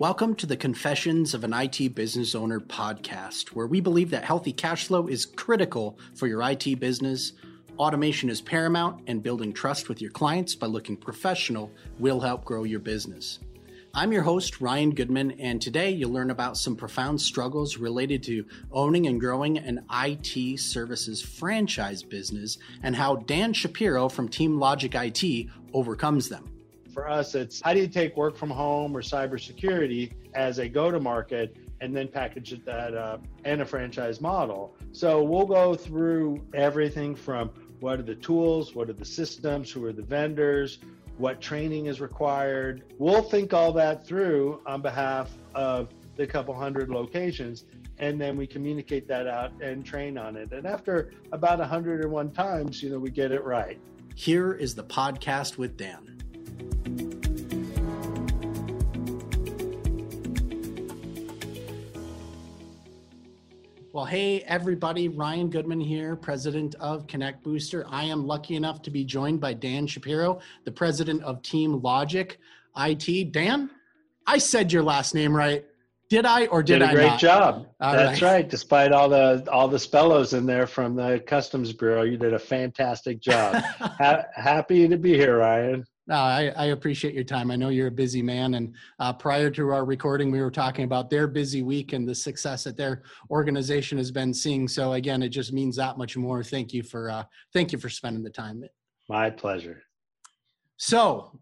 Welcome 0.00 0.34
to 0.36 0.46
the 0.46 0.56
Confessions 0.56 1.34
of 1.34 1.44
an 1.44 1.52
IT 1.52 1.94
Business 1.94 2.34
Owner 2.34 2.58
podcast, 2.58 3.48
where 3.48 3.66
we 3.66 3.82
believe 3.82 4.08
that 4.08 4.24
healthy 4.24 4.50
cash 4.50 4.86
flow 4.86 5.08
is 5.08 5.26
critical 5.26 5.98
for 6.14 6.26
your 6.26 6.40
IT 6.40 6.80
business. 6.80 7.34
Automation 7.78 8.30
is 8.30 8.40
paramount, 8.40 9.02
and 9.08 9.22
building 9.22 9.52
trust 9.52 9.90
with 9.90 10.00
your 10.00 10.10
clients 10.10 10.54
by 10.54 10.68
looking 10.68 10.96
professional 10.96 11.70
will 11.98 12.18
help 12.18 12.46
grow 12.46 12.64
your 12.64 12.80
business. 12.80 13.40
I'm 13.92 14.10
your 14.10 14.22
host, 14.22 14.62
Ryan 14.62 14.94
Goodman, 14.94 15.32
and 15.32 15.60
today 15.60 15.90
you'll 15.90 16.12
learn 16.12 16.30
about 16.30 16.56
some 16.56 16.76
profound 16.76 17.20
struggles 17.20 17.76
related 17.76 18.22
to 18.22 18.46
owning 18.72 19.06
and 19.06 19.20
growing 19.20 19.58
an 19.58 19.84
IT 19.92 20.60
services 20.60 21.20
franchise 21.20 22.02
business 22.02 22.56
and 22.82 22.96
how 22.96 23.16
Dan 23.16 23.52
Shapero 23.52 24.10
from 24.10 24.30
Team 24.30 24.58
Logic 24.58 24.94
IT 24.94 25.48
overcomes 25.74 26.30
them. 26.30 26.50
For 27.00 27.08
us, 27.08 27.34
it's 27.34 27.62
how 27.62 27.72
do 27.72 27.80
you 27.80 27.88
take 27.88 28.14
work 28.14 28.36
from 28.36 28.50
home 28.50 28.94
or 28.94 29.00
cybersecurity 29.00 30.12
as 30.34 30.58
a 30.58 30.68
go 30.68 30.90
to 30.90 31.00
market 31.00 31.56
and 31.80 31.96
then 31.96 32.08
package 32.08 32.52
it 32.52 32.62
that 32.66 32.92
uh, 32.92 32.96
up 32.96 33.24
in 33.46 33.62
a 33.62 33.64
franchise 33.64 34.20
model? 34.20 34.76
So 34.92 35.22
we'll 35.22 35.46
go 35.46 35.74
through 35.74 36.44
everything 36.52 37.14
from 37.14 37.52
what 37.80 38.00
are 38.00 38.02
the 38.02 38.16
tools, 38.16 38.74
what 38.74 38.90
are 38.90 38.92
the 38.92 39.06
systems, 39.06 39.70
who 39.70 39.86
are 39.86 39.94
the 39.94 40.02
vendors, 40.02 40.80
what 41.16 41.40
training 41.40 41.86
is 41.86 42.02
required. 42.02 42.82
We'll 42.98 43.22
think 43.22 43.54
all 43.54 43.72
that 43.72 44.06
through 44.06 44.60
on 44.66 44.82
behalf 44.82 45.30
of 45.54 45.88
the 46.16 46.26
couple 46.26 46.52
hundred 46.52 46.90
locations 46.90 47.64
and 47.98 48.20
then 48.20 48.36
we 48.36 48.46
communicate 48.46 49.08
that 49.08 49.26
out 49.26 49.52
and 49.62 49.86
train 49.86 50.18
on 50.18 50.36
it. 50.36 50.52
And 50.52 50.66
after 50.66 51.12
about 51.32 51.60
101 51.60 52.30
times, 52.32 52.82
you 52.82 52.90
know, 52.90 52.98
we 52.98 53.10
get 53.10 53.32
it 53.32 53.42
right. 53.42 53.80
Here 54.14 54.52
is 54.52 54.74
the 54.74 54.84
podcast 54.84 55.56
with 55.56 55.78
Dan. 55.78 56.19
Well, 63.92 64.04
hey, 64.04 64.42
everybody. 64.42 65.08
Ryan 65.08 65.50
Goodman 65.50 65.80
here, 65.80 66.14
president 66.14 66.76
of 66.76 67.08
Connect 67.08 67.42
Booster. 67.42 67.84
I 67.88 68.04
am 68.04 68.24
lucky 68.24 68.54
enough 68.54 68.82
to 68.82 68.90
be 68.90 69.04
joined 69.04 69.40
by 69.40 69.52
Dan 69.52 69.84
Shapero, 69.84 70.40
the 70.64 70.70
president 70.70 71.24
of 71.24 71.42
Team 71.42 71.82
Logic 71.82 72.38
IT. 72.76 73.32
Dan, 73.32 73.68
I 74.28 74.38
said 74.38 74.72
your 74.72 74.84
last 74.84 75.12
name 75.12 75.34
right. 75.34 75.64
Did 76.08 76.24
I 76.24 76.46
or 76.46 76.62
did, 76.62 76.78
did 76.78 76.82
I? 76.82 76.94
Great 76.94 77.06
not? 77.06 77.18
job. 77.18 77.66
All 77.80 77.92
That's 77.92 78.22
right. 78.22 78.32
right. 78.32 78.48
Despite 78.48 78.92
all 78.92 79.08
the 79.08 79.44
all 79.50 79.66
the 79.66 79.76
spellos 79.76 80.38
in 80.38 80.46
there 80.46 80.68
from 80.68 80.94
the 80.94 81.20
Customs 81.26 81.72
Bureau, 81.72 82.02
you 82.02 82.16
did 82.16 82.32
a 82.32 82.38
fantastic 82.38 83.18
job. 83.18 83.56
ha- 83.78 84.22
happy 84.36 84.86
to 84.86 84.98
be 84.98 85.14
here, 85.14 85.38
Ryan. 85.38 85.84
No, 86.10 86.16
I, 86.16 86.52
I, 86.56 86.64
appreciate 86.66 87.14
your 87.14 87.22
time. 87.22 87.52
I 87.52 87.56
know 87.56 87.68
you're 87.68 87.86
a 87.86 87.92
busy 87.92 88.20
man. 88.20 88.54
And 88.54 88.74
uh, 88.98 89.12
prior 89.12 89.48
to 89.50 89.70
our 89.70 89.84
recording, 89.84 90.32
we 90.32 90.40
were 90.40 90.50
talking 90.50 90.84
about 90.84 91.08
their 91.08 91.28
busy 91.28 91.62
week 91.62 91.92
and 91.92 92.06
the 92.06 92.16
success 92.16 92.64
that 92.64 92.76
their 92.76 93.02
organization 93.30 93.96
has 93.96 94.10
been 94.10 94.34
seeing. 94.34 94.66
So 94.66 94.94
again, 94.94 95.22
it 95.22 95.28
just 95.28 95.52
means 95.52 95.76
that 95.76 95.98
much 95.98 96.16
more. 96.16 96.42
Thank 96.42 96.74
you 96.74 96.82
for 96.82 97.10
uh, 97.10 97.22
thank 97.52 97.70
you 97.70 97.78
for 97.78 97.88
spending 97.88 98.24
the 98.24 98.30
time. 98.30 98.64
My 99.08 99.30
pleasure. 99.30 99.84
So 100.78 101.38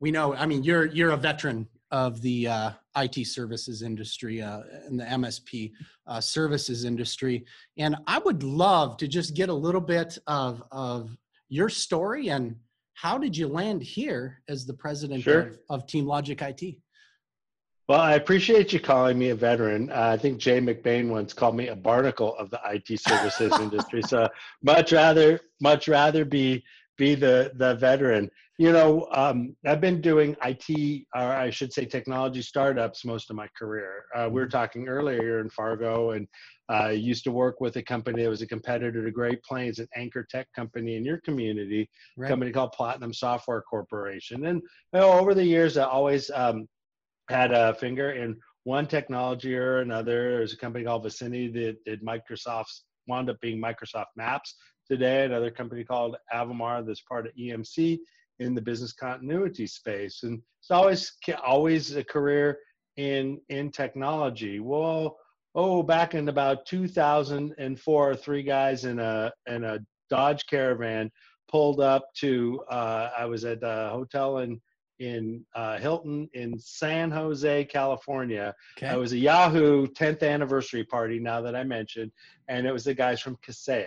we 0.00 0.10
know. 0.10 0.34
I 0.34 0.46
mean, 0.46 0.62
you're 0.62 0.86
you're 0.86 1.10
a 1.10 1.16
veteran 1.18 1.68
of 1.90 2.22
the 2.22 2.48
uh, 2.48 2.70
IT 2.96 3.26
services 3.26 3.82
industry 3.82 4.40
uh, 4.40 4.60
and 4.86 4.98
the 4.98 5.04
MSP 5.04 5.72
uh, 6.06 6.18
services 6.22 6.86
industry, 6.86 7.44
and 7.76 7.94
I 8.06 8.20
would 8.20 8.42
love 8.42 8.96
to 8.98 9.06
just 9.06 9.34
get 9.34 9.50
a 9.50 9.54
little 9.54 9.82
bit 9.82 10.16
of 10.26 10.62
of 10.72 11.14
your 11.50 11.68
story 11.68 12.28
and 12.28 12.56
how 13.00 13.16
did 13.16 13.36
you 13.36 13.46
land 13.46 13.80
here 13.80 14.42
as 14.48 14.66
the 14.66 14.74
president 14.74 15.22
sure. 15.22 15.40
of, 15.40 15.58
of, 15.70 15.86
Team 15.86 16.04
Logic 16.04 16.40
IT? 16.42 16.76
Well, 17.88 18.00
I 18.00 18.14
appreciate 18.14 18.72
you 18.72 18.80
calling 18.80 19.16
me 19.18 19.30
a 19.30 19.36
veteran. 19.36 19.90
Uh, 19.90 20.10
I 20.12 20.16
think 20.16 20.38
Jay 20.38 20.60
McBain 20.60 21.08
once 21.08 21.32
called 21.32 21.54
me 21.54 21.68
a 21.68 21.76
barnacle 21.76 22.36
of 22.36 22.50
the 22.50 22.60
IT 22.66 23.00
services 23.00 23.52
industry. 23.60 24.02
So 24.02 24.28
much 24.62 24.92
rather, 24.92 25.40
much 25.60 25.86
rather 25.86 26.24
be 26.24 26.64
be 26.96 27.14
the 27.14 27.52
the 27.54 27.76
veteran. 27.76 28.30
You 28.58 28.72
know, 28.72 29.06
um, 29.12 29.54
I've 29.64 29.80
been 29.80 30.00
doing 30.00 30.34
IT, 30.44 31.06
or 31.14 31.22
I 31.22 31.48
should 31.50 31.72
say, 31.72 31.84
technology 31.84 32.42
startups 32.42 33.04
most 33.04 33.30
of 33.30 33.36
my 33.36 33.46
career. 33.56 34.06
Uh, 34.14 34.28
we 34.28 34.40
were 34.40 34.46
mm-hmm. 34.46 34.58
talking 34.58 34.88
earlier 34.88 35.38
in 35.38 35.48
Fargo, 35.48 36.10
and 36.10 36.26
I 36.68 36.88
uh, 36.88 36.88
used 36.90 37.24
to 37.24 37.30
work 37.30 37.60
with 37.60 37.76
a 37.76 37.82
company 37.82 38.22
that 38.22 38.28
was 38.28 38.42
a 38.42 38.46
competitor 38.46 39.02
to 39.02 39.10
Great 39.10 39.42
Plains, 39.42 39.78
an 39.78 39.88
anchor 39.96 40.26
tech 40.30 40.48
company 40.54 40.96
in 40.96 41.04
your 41.04 41.18
community, 41.18 41.88
right. 42.16 42.26
a 42.26 42.28
company 42.28 42.52
called 42.52 42.72
Platinum 42.72 43.14
Software 43.14 43.62
Corporation. 43.62 44.44
And 44.44 44.60
you 44.92 45.00
know, 45.00 45.12
over 45.12 45.34
the 45.34 45.44
years, 45.44 45.78
I 45.78 45.84
always 45.84 46.30
um, 46.34 46.68
had 47.30 47.52
a 47.52 47.74
finger 47.74 48.12
in 48.12 48.36
one 48.64 48.86
technology 48.86 49.56
or 49.56 49.78
another. 49.78 50.30
There's 50.36 50.52
a 50.52 50.58
company 50.58 50.84
called 50.84 51.04
Vicinity 51.04 51.48
that 51.48 51.84
did 51.84 52.02
Microsoft's, 52.02 52.84
wound 53.06 53.30
up 53.30 53.40
being 53.40 53.58
Microsoft 53.58 54.08
Maps 54.16 54.54
today, 54.86 55.24
another 55.24 55.50
company 55.50 55.84
called 55.84 56.16
Avamar 56.34 56.86
that's 56.86 57.00
part 57.00 57.26
of 57.26 57.34
EMC 57.34 57.98
in 58.40 58.54
the 58.54 58.60
business 58.60 58.92
continuity 58.92 59.66
space. 59.66 60.22
And 60.22 60.42
it's 60.60 60.70
always, 60.70 61.12
always 61.42 61.96
a 61.96 62.04
career 62.04 62.58
in, 62.98 63.40
in 63.48 63.70
technology. 63.70 64.60
Well, 64.60 65.16
oh, 65.58 65.82
back 65.82 66.14
in 66.14 66.28
about 66.28 66.64
2004, 66.66 68.14
three 68.14 68.42
guys 68.44 68.84
in 68.84 69.00
a 69.00 69.32
in 69.48 69.64
a 69.64 69.80
Dodge 70.08 70.46
Caravan 70.46 71.10
pulled 71.50 71.80
up 71.80 72.14
to. 72.14 72.62
Uh, 72.70 73.10
I 73.18 73.24
was 73.26 73.44
at 73.44 73.58
a 73.62 73.90
hotel 73.90 74.38
in 74.38 74.60
in 75.00 75.44
uh, 75.56 75.78
Hilton 75.78 76.28
in 76.32 76.58
San 76.58 77.10
Jose, 77.10 77.64
California. 77.64 78.54
Okay. 78.76 78.92
It 78.92 78.98
was 78.98 79.12
a 79.12 79.18
Yahoo 79.18 79.86
10th 79.88 80.22
anniversary 80.22 80.84
party. 80.84 81.18
Now 81.18 81.40
that 81.40 81.54
I 81.54 81.64
mentioned, 81.64 82.12
and 82.48 82.66
it 82.66 82.72
was 82.72 82.84
the 82.84 82.94
guys 82.94 83.20
from 83.20 83.36
Kaseya. 83.36 83.86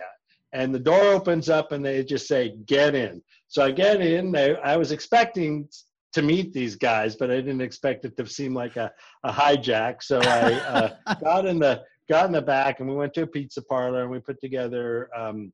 And 0.54 0.76
the 0.76 0.80
door 0.80 1.04
opens 1.04 1.50
up, 1.50 1.72
and 1.72 1.86
they 1.86 2.04
just 2.04 2.28
say, 2.28 2.58
"Get 2.66 2.96
in." 2.96 3.22
So 3.48 3.64
I 3.64 3.72
get 3.72 4.02
in. 4.02 4.34
They, 4.34 4.58
I 4.58 4.76
was 4.76 4.92
expecting 4.92 5.70
to 6.14 6.22
meet 6.22 6.54
these 6.54 6.76
guys, 6.76 7.16
but 7.16 7.32
I 7.32 7.38
didn't 7.38 7.62
expect 7.62 8.06
it 8.06 8.18
to 8.18 8.28
seem 8.28 8.54
like 8.54 8.76
a, 8.76 8.92
a 9.24 9.32
hijack. 9.32 10.04
So 10.04 10.20
I 10.22 10.54
uh, 10.54 11.16
got 11.24 11.46
in 11.46 11.60
the 11.60 11.84
got 12.10 12.26
in 12.26 12.32
the 12.32 12.42
back, 12.42 12.80
and 12.80 12.90
we 12.90 12.96
went 12.96 13.14
to 13.16 13.24
a 13.24 13.28
pizza 13.28 13.62
parlor, 13.62 14.02
and 14.02 14.12
we 14.12 14.20
put 14.20 14.40
together 14.42 15.10
um, 15.16 15.54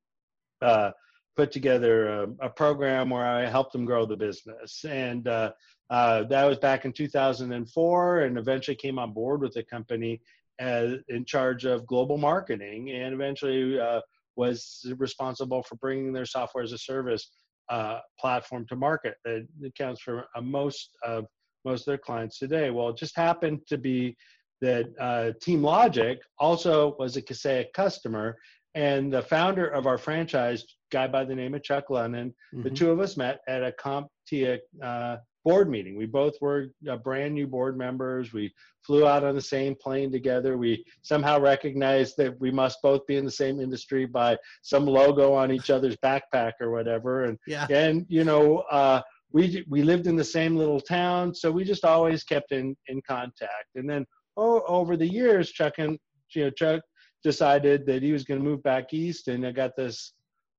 uh, 0.61 0.91
put 1.35 1.51
together 1.51 2.07
a, 2.07 2.27
a, 2.41 2.49
program 2.49 3.11
where 3.11 3.25
I 3.25 3.45
helped 3.45 3.71
them 3.71 3.85
grow 3.85 4.05
the 4.05 4.17
business, 4.17 4.83
and 4.85 5.27
uh, 5.27 5.51
uh 5.89 6.23
that 6.23 6.45
was 6.45 6.57
back 6.57 6.85
in 6.85 6.93
2004, 6.93 8.19
and 8.21 8.37
eventually 8.37 8.75
came 8.75 8.97
on 8.97 9.13
board 9.13 9.41
with 9.41 9.53
the 9.53 9.63
company 9.63 10.21
as 10.59 10.95
in 11.09 11.23
charge 11.23 11.65
of 11.65 11.85
global 11.85 12.17
marketing, 12.17 12.89
and 12.89 13.13
eventually 13.13 13.79
uh, 13.79 14.01
was 14.35 14.91
responsible 14.97 15.61
for 15.61 15.75
bringing 15.75 16.11
their 16.13 16.25
software 16.25 16.63
as 16.63 16.71
a 16.71 16.77
service 16.77 17.29
uh, 17.69 17.99
platform 18.19 18.65
to 18.69 18.75
market. 18.75 19.15
It 19.25 19.47
accounts 19.65 20.01
for 20.01 20.25
uh, 20.35 20.41
most 20.41 20.97
of 21.03 21.25
most 21.65 21.81
of 21.81 21.85
their 21.85 21.97
clients 21.97 22.39
today. 22.39 22.69
Well, 22.69 22.89
it 22.89 22.97
just 22.97 23.15
happened 23.15 23.59
to 23.67 23.77
be 23.77 24.15
that 24.61 24.85
uh, 24.99 25.31
Team 25.41 25.61
Logic 25.61 26.19
also 26.39 26.95
was 26.97 27.17
a 27.17 27.21
Kaseya 27.21 27.65
customer, 27.73 28.37
and 28.75 29.11
the 29.11 29.21
founder 29.21 29.67
of 29.67 29.85
our 29.85 29.97
franchise, 29.97 30.63
guy 30.91 31.07
by 31.07 31.25
the 31.25 31.35
name 31.35 31.53
of 31.53 31.63
Chuck 31.63 31.89
Lennon, 31.89 32.29
mm-hmm. 32.29 32.63
the 32.63 32.69
two 32.69 32.91
of 32.91 32.99
us 32.99 33.17
met 33.17 33.39
at 33.47 33.63
a 33.63 33.73
CompTIA 33.73 34.59
uh, 34.83 35.17
board 35.47 35.69
meeting. 35.69 35.95
We 35.95 36.07
both 36.07 36.33
were 36.41 36.73
uh, 36.91 36.97
brand 36.97 37.33
new 37.33 37.47
board 37.47 37.77
members. 37.77 38.33
We 38.33 38.53
flew 38.81 39.07
out 39.07 39.23
on 39.23 39.33
the 39.33 39.41
same 39.41 39.75
plane 39.75 40.11
together. 40.11 40.57
We 40.57 40.83
somehow 41.03 41.39
recognized 41.39 42.17
that 42.17 42.37
we 42.41 42.51
must 42.51 42.81
both 42.81 43.07
be 43.07 43.15
in 43.15 43.23
the 43.23 43.31
same 43.31 43.61
industry 43.61 44.05
by 44.05 44.37
some 44.61 44.85
logo 44.85 45.33
on 45.33 45.53
each 45.53 45.69
other's 45.69 45.95
backpack 46.03 46.51
or 46.59 46.71
whatever. 46.71 47.23
And 47.23 47.37
yeah. 47.47 47.65
and 47.69 48.05
you 48.09 48.25
know, 48.25 48.57
uh, 48.69 49.01
we 49.31 49.63
we 49.69 49.83
lived 49.83 50.05
in 50.05 50.17
the 50.17 50.31
same 50.37 50.57
little 50.57 50.81
town, 50.81 51.33
so 51.33 51.49
we 51.49 51.63
just 51.63 51.85
always 51.85 52.25
kept 52.25 52.51
in 52.51 52.75
in 52.87 53.01
contact. 53.07 53.69
And 53.75 53.89
then 53.89 54.05
oh, 54.35 54.63
over 54.67 54.97
the 54.97 55.07
years, 55.07 55.53
Chuck 55.53 55.75
and 55.77 55.97
you 56.35 56.43
know 56.43 56.49
Chuck 56.49 56.81
decided 57.23 57.85
that 57.85 58.03
he 58.03 58.11
was 58.11 58.25
going 58.25 58.41
to 58.41 58.45
move 58.45 58.63
back 58.63 58.93
east, 58.93 59.29
and 59.29 59.47
I 59.47 59.53
got 59.53 59.77
this 59.77 60.11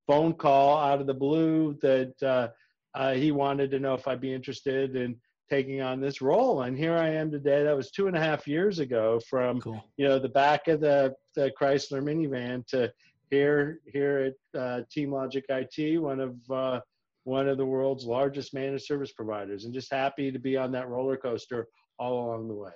phone 0.07 0.33
call 0.33 0.79
out 0.79 0.99
of 0.99 1.05
the 1.05 1.13
blue 1.13 1.77
that. 1.83 2.23
Uh, 2.23 2.47
uh, 2.95 3.13
he 3.13 3.31
wanted 3.31 3.71
to 3.71 3.79
know 3.79 3.93
if 3.93 4.07
I'd 4.07 4.21
be 4.21 4.33
interested 4.33 4.95
in 4.95 5.15
taking 5.49 5.81
on 5.81 5.99
this 5.99 6.21
role. 6.21 6.61
And 6.61 6.77
here 6.77 6.95
I 6.95 7.09
am 7.09 7.31
today. 7.31 7.63
That 7.63 7.75
was 7.75 7.91
two 7.91 8.07
and 8.07 8.15
a 8.15 8.19
half 8.19 8.47
years 8.47 8.79
ago 8.79 9.19
from, 9.27 9.59
cool. 9.61 9.83
you 9.97 10.07
know, 10.07 10.19
the 10.19 10.29
back 10.29 10.67
of 10.67 10.79
the, 10.79 11.15
the 11.35 11.51
Chrysler 11.59 12.03
minivan 12.03 12.65
to 12.67 12.91
here, 13.31 13.79
here 13.85 14.33
at 14.53 14.59
uh, 14.59 14.81
Team 14.91 15.11
Logic 15.11 15.43
IT, 15.49 16.01
one 16.01 16.19
of, 16.19 16.35
uh, 16.51 16.79
one 17.23 17.47
of 17.47 17.57
the 17.57 17.65
world's 17.65 18.05
largest 18.05 18.53
managed 18.53 18.85
service 18.85 19.11
providers 19.11 19.65
and 19.65 19.73
just 19.73 19.91
happy 19.91 20.31
to 20.31 20.39
be 20.39 20.57
on 20.57 20.71
that 20.71 20.87
roller 20.87 21.17
coaster 21.17 21.67
all 21.97 22.25
along 22.25 22.47
the 22.47 22.55
way. 22.55 22.71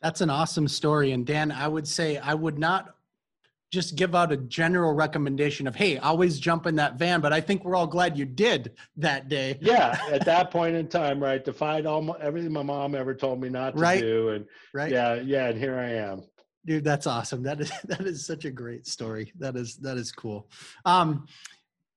That's 0.00 0.20
an 0.20 0.30
awesome 0.30 0.68
story. 0.68 1.12
And 1.12 1.24
Dan, 1.24 1.52
I 1.52 1.68
would 1.68 1.86
say 1.86 2.18
I 2.18 2.34
would 2.34 2.58
not 2.58 2.94
just 3.72 3.96
give 3.96 4.14
out 4.14 4.30
a 4.30 4.36
general 4.36 4.92
recommendation 4.92 5.66
of, 5.66 5.74
hey, 5.74 5.96
always 5.96 6.38
jump 6.38 6.66
in 6.66 6.76
that 6.76 6.96
van. 6.96 7.22
But 7.22 7.32
I 7.32 7.40
think 7.40 7.64
we're 7.64 7.74
all 7.74 7.86
glad 7.86 8.18
you 8.18 8.26
did 8.26 8.72
that 8.98 9.28
day. 9.28 9.58
Yeah, 9.72 9.96
at 10.10 10.24
that 10.26 10.50
point 10.50 10.76
in 10.76 10.88
time, 10.88 11.22
right, 11.22 11.42
defied 11.42 11.86
all 11.86 12.02
my, 12.02 12.14
everything 12.20 12.52
my 12.52 12.62
mom 12.62 12.94
ever 12.94 13.14
told 13.14 13.40
me 13.40 13.48
not 13.48 13.74
to 13.74 13.80
right. 13.80 14.00
do, 14.00 14.30
and 14.30 14.44
right, 14.74 14.90
yeah, 14.90 15.14
yeah, 15.14 15.48
and 15.48 15.58
here 15.58 15.78
I 15.78 15.90
am. 15.92 16.24
Dude, 16.66 16.84
that's 16.84 17.06
awesome. 17.06 17.42
That 17.42 17.60
is 17.60 17.72
that 17.84 18.00
is 18.02 18.26
such 18.26 18.44
a 18.44 18.50
great 18.50 18.86
story. 18.86 19.32
That 19.38 19.56
is 19.56 19.76
that 19.76 19.96
is 19.96 20.12
cool. 20.12 20.50
Um, 20.84 21.26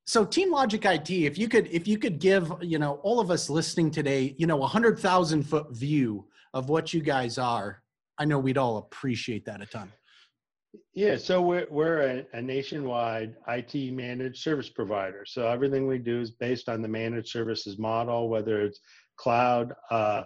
so 0.06 0.24
team 0.24 0.52
logic 0.52 0.86
it 0.86 1.10
if 1.10 1.38
you 1.38 1.50
could 1.50 1.68
if 1.68 1.88
you 1.88 1.98
could 1.98 2.20
give 2.20 2.54
you 2.62 2.78
know 2.78 3.00
all 3.04 3.20
of 3.20 3.32
us 3.32 3.50
listening 3.50 3.90
today 3.90 4.36
you 4.38 4.46
know 4.46 4.62
a 4.62 4.68
hundred 4.68 5.00
thousand 5.00 5.44
foot 5.44 5.76
view 5.76 6.26
of 6.54 6.70
what 6.70 6.94
you 6.94 7.02
guys 7.02 7.40
are 7.40 7.82
i 8.20 8.24
know 8.24 8.38
we'd 8.38 8.58
all 8.58 8.78
appreciate 8.78 9.44
that 9.46 9.62
a 9.62 9.66
ton 9.66 9.92
yeah, 10.94 11.18
so 11.18 11.42
we're 11.42 11.68
we're 11.70 12.02
a, 12.02 12.26
a, 12.34 12.42
nationwide 12.42 13.36
IT 13.48 13.94
managed 13.94 14.42
service 14.42 14.70
provider. 14.70 15.26
So 15.26 15.48
everything 15.48 15.88
we 15.88 15.98
do 15.98 16.22
is 16.22 16.32
based 16.32 16.70
on 16.70 16.82
the 16.82 16.88
managed 16.88 17.30
services 17.30 17.78
model, 17.78 18.30
whether 18.30 18.62
it's 18.62 18.80
cloud, 19.18 19.74
uh, 19.92 19.94
uh 19.94 20.24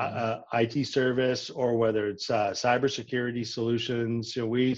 mm-hmm. 0.00 0.56
uh, 0.56 0.60
IT 0.60 0.86
service, 0.86 1.50
or 1.50 1.76
whether 1.76 2.08
it's 2.08 2.30
uh, 2.30 2.50
cybersecurity 2.50 3.46
solutions. 3.46 4.36
You 4.36 4.42
know, 4.42 4.48
we 4.48 4.76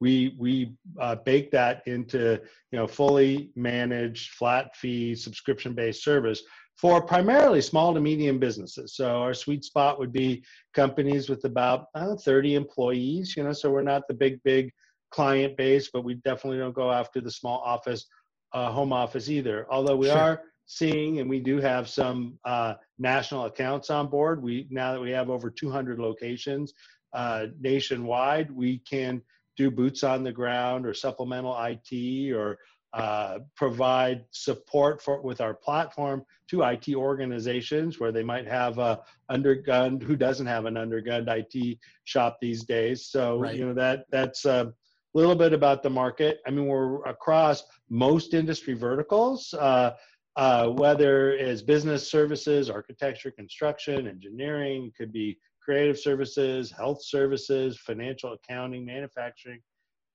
we 0.00 0.34
we 0.38 0.74
uh, 1.00 1.16
bake 1.16 1.50
that 1.52 1.82
into 1.86 2.40
you 2.70 2.78
know 2.78 2.86
fully 2.86 3.50
managed 3.56 4.32
flat 4.32 4.76
fee 4.76 5.14
subscription 5.14 5.74
based 5.74 6.02
service 6.02 6.42
for 6.76 7.00
primarily 7.00 7.60
small 7.60 7.94
to 7.94 8.00
medium 8.00 8.38
businesses. 8.38 8.94
So 8.94 9.22
our 9.22 9.34
sweet 9.34 9.64
spot 9.64 9.98
would 9.98 10.12
be 10.12 10.44
companies 10.74 11.28
with 11.28 11.44
about 11.44 11.86
uh, 11.94 12.16
30 12.16 12.54
employees, 12.54 13.34
you 13.36 13.44
know, 13.44 13.52
so 13.52 13.70
we're 13.70 13.82
not 13.82 14.06
the 14.08 14.14
big, 14.14 14.42
big 14.42 14.72
client 15.10 15.56
base, 15.56 15.88
but 15.92 16.04
we 16.04 16.14
definitely 16.14 16.58
don't 16.58 16.74
go 16.74 16.92
after 16.92 17.20
the 17.20 17.30
small 17.30 17.60
office, 17.60 18.06
uh, 18.52 18.70
home 18.70 18.92
office 18.92 19.30
either. 19.30 19.66
Although 19.70 19.96
we 19.96 20.08
sure. 20.08 20.18
are 20.18 20.42
seeing, 20.66 21.20
and 21.20 21.30
we 21.30 21.40
do 21.40 21.60
have 21.60 21.88
some 21.88 22.38
uh, 22.44 22.74
national 22.98 23.46
accounts 23.46 23.88
on 23.88 24.08
board. 24.08 24.42
We 24.42 24.66
now 24.70 24.92
that 24.92 25.00
we 25.00 25.10
have 25.12 25.30
over 25.30 25.48
200 25.48 25.98
locations 25.98 26.74
uh, 27.14 27.46
nationwide, 27.58 28.50
we 28.50 28.78
can 28.78 29.22
do 29.56 29.70
boots 29.70 30.02
on 30.04 30.22
the 30.22 30.32
ground 30.32 30.84
or 30.84 30.92
supplemental 30.92 31.56
IT 31.58 32.32
or 32.32 32.58
uh, 32.96 33.40
provide 33.54 34.24
support 34.30 35.02
for 35.02 35.20
with 35.20 35.42
our 35.42 35.52
platform 35.52 36.24
to 36.48 36.62
IT 36.62 36.94
organizations 36.94 38.00
where 38.00 38.10
they 38.10 38.22
might 38.22 38.48
have 38.48 38.78
a 38.78 38.98
undergunned 39.30 40.02
who 40.02 40.16
doesn't 40.16 40.46
have 40.46 40.64
an 40.64 40.74
undergunned 40.74 41.28
IT 41.28 41.78
shop 42.04 42.38
these 42.40 42.64
days. 42.64 43.06
So 43.06 43.38
right. 43.38 43.54
you 43.54 43.66
know 43.66 43.74
that 43.74 44.06
that's 44.10 44.46
a 44.46 44.72
little 45.12 45.34
bit 45.34 45.52
about 45.52 45.82
the 45.82 45.90
market. 45.90 46.40
I 46.46 46.50
mean, 46.50 46.66
we're 46.66 47.02
across 47.04 47.64
most 47.90 48.32
industry 48.32 48.72
verticals. 48.72 49.52
Uh, 49.52 49.92
uh, 50.36 50.68
whether 50.68 51.32
it's 51.32 51.60
business 51.60 52.10
services, 52.10 52.70
architecture, 52.70 53.30
construction, 53.30 54.06
engineering, 54.08 54.90
could 54.96 55.12
be 55.12 55.38
creative 55.62 55.98
services, 55.98 56.70
health 56.70 57.04
services, 57.04 57.76
financial 57.76 58.32
accounting, 58.32 58.86
manufacturing, 58.86 59.60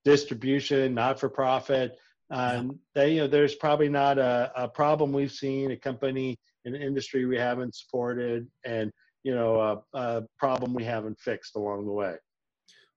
distribution, 0.04 0.94
not 0.94 1.20
for 1.20 1.28
profit. 1.28 1.96
Um, 2.32 2.78
they, 2.94 3.12
you 3.12 3.20
know, 3.20 3.26
there's 3.26 3.54
probably 3.54 3.90
not 3.90 4.18
a, 4.18 4.50
a 4.56 4.66
problem 4.66 5.12
we've 5.12 5.32
seen, 5.32 5.70
a 5.70 5.76
company, 5.76 6.38
an 6.64 6.74
industry 6.74 7.26
we 7.26 7.36
haven't 7.36 7.74
supported, 7.74 8.48
and 8.64 8.90
you 9.22 9.34
know, 9.34 9.60
a, 9.60 9.98
a 9.98 10.22
problem 10.38 10.74
we 10.74 10.82
haven't 10.82 11.20
fixed 11.20 11.56
along 11.56 11.84
the 11.86 11.92
way. 11.92 12.14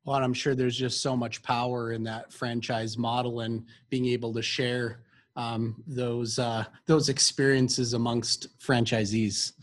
Well, 0.06 0.16
I'm 0.16 0.34
sure 0.34 0.56
there's 0.56 0.78
just 0.78 1.02
so 1.02 1.18
much 1.18 1.44
power 1.44 1.92
in 1.92 2.04
that 2.04 2.32
franchise 2.32 2.98
model 2.98 3.42
and 3.42 3.66
being 3.90 4.06
able 4.06 4.34
to 4.34 4.42
share 4.42 5.02
um, 5.36 5.84
those 5.86 6.40
uh, 6.40 6.64
those 6.86 7.10
experiences 7.10 7.94
amongst 7.94 8.58
franchisees. 8.60 9.54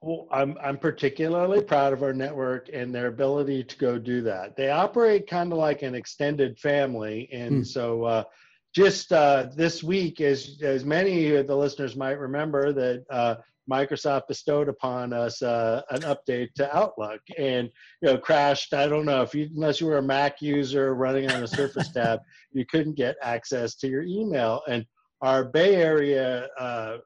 Well, 0.00 0.26
I'm 0.30 0.56
I'm 0.62 0.78
particularly 0.78 1.62
proud 1.62 1.92
of 1.92 2.02
our 2.02 2.14
network 2.14 2.70
and 2.72 2.94
their 2.94 3.08
ability 3.08 3.64
to 3.64 3.76
go 3.76 3.98
do 3.98 4.22
that. 4.22 4.56
They 4.56 4.70
operate 4.70 5.28
kind 5.28 5.52
of 5.52 5.58
like 5.58 5.82
an 5.82 5.94
extended 5.94 6.58
family, 6.58 7.28
and 7.32 7.62
mm. 7.62 7.66
so 7.66 8.04
uh, 8.04 8.24
just 8.74 9.12
uh, 9.12 9.48
this 9.54 9.82
week, 9.82 10.20
as 10.20 10.58
as 10.62 10.84
many 10.84 11.34
of 11.34 11.46
the 11.46 11.56
listeners 11.56 11.96
might 11.96 12.18
remember, 12.18 12.72
that 12.72 13.04
uh, 13.10 13.36
Microsoft 13.70 14.28
bestowed 14.28 14.68
upon 14.68 15.12
us 15.12 15.42
uh, 15.42 15.82
an 15.90 16.00
update 16.02 16.52
to 16.54 16.76
Outlook, 16.76 17.20
and 17.38 17.70
you 18.00 18.08
know 18.08 18.18
crashed. 18.18 18.72
I 18.74 18.88
don't 18.88 19.04
know 19.04 19.22
if 19.22 19.34
you, 19.34 19.48
unless 19.54 19.80
you 19.80 19.86
were 19.86 19.98
a 19.98 20.02
Mac 20.02 20.40
user 20.40 20.94
running 20.94 21.30
on 21.30 21.42
a 21.42 21.46
Surface 21.48 21.88
tab, 21.92 22.20
you 22.52 22.64
couldn't 22.66 22.94
get 22.94 23.16
access 23.22 23.74
to 23.76 23.88
your 23.88 24.02
email. 24.02 24.62
And 24.68 24.86
our 25.20 25.44
Bay 25.44 25.76
Area 25.76 26.48
uh, 26.58 26.98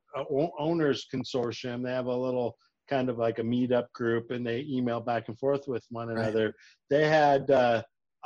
owners 0.59 1.07
consortium, 1.13 1.83
they 1.83 1.91
have 1.91 2.07
a 2.07 2.17
little 2.17 2.57
kind 2.89 3.11
of 3.11 3.19
like 3.19 3.41
a 3.41 3.43
meetup 3.43 3.93
group, 3.93 4.31
and 4.31 4.47
they 4.47 4.65
email 4.69 5.01
back 5.01 5.29
and 5.29 5.39
forth 5.39 5.67
with 5.67 5.85
one 5.91 6.11
another. 6.11 6.47
Right. 6.47 6.55
They 6.91 7.09
had 7.09 7.51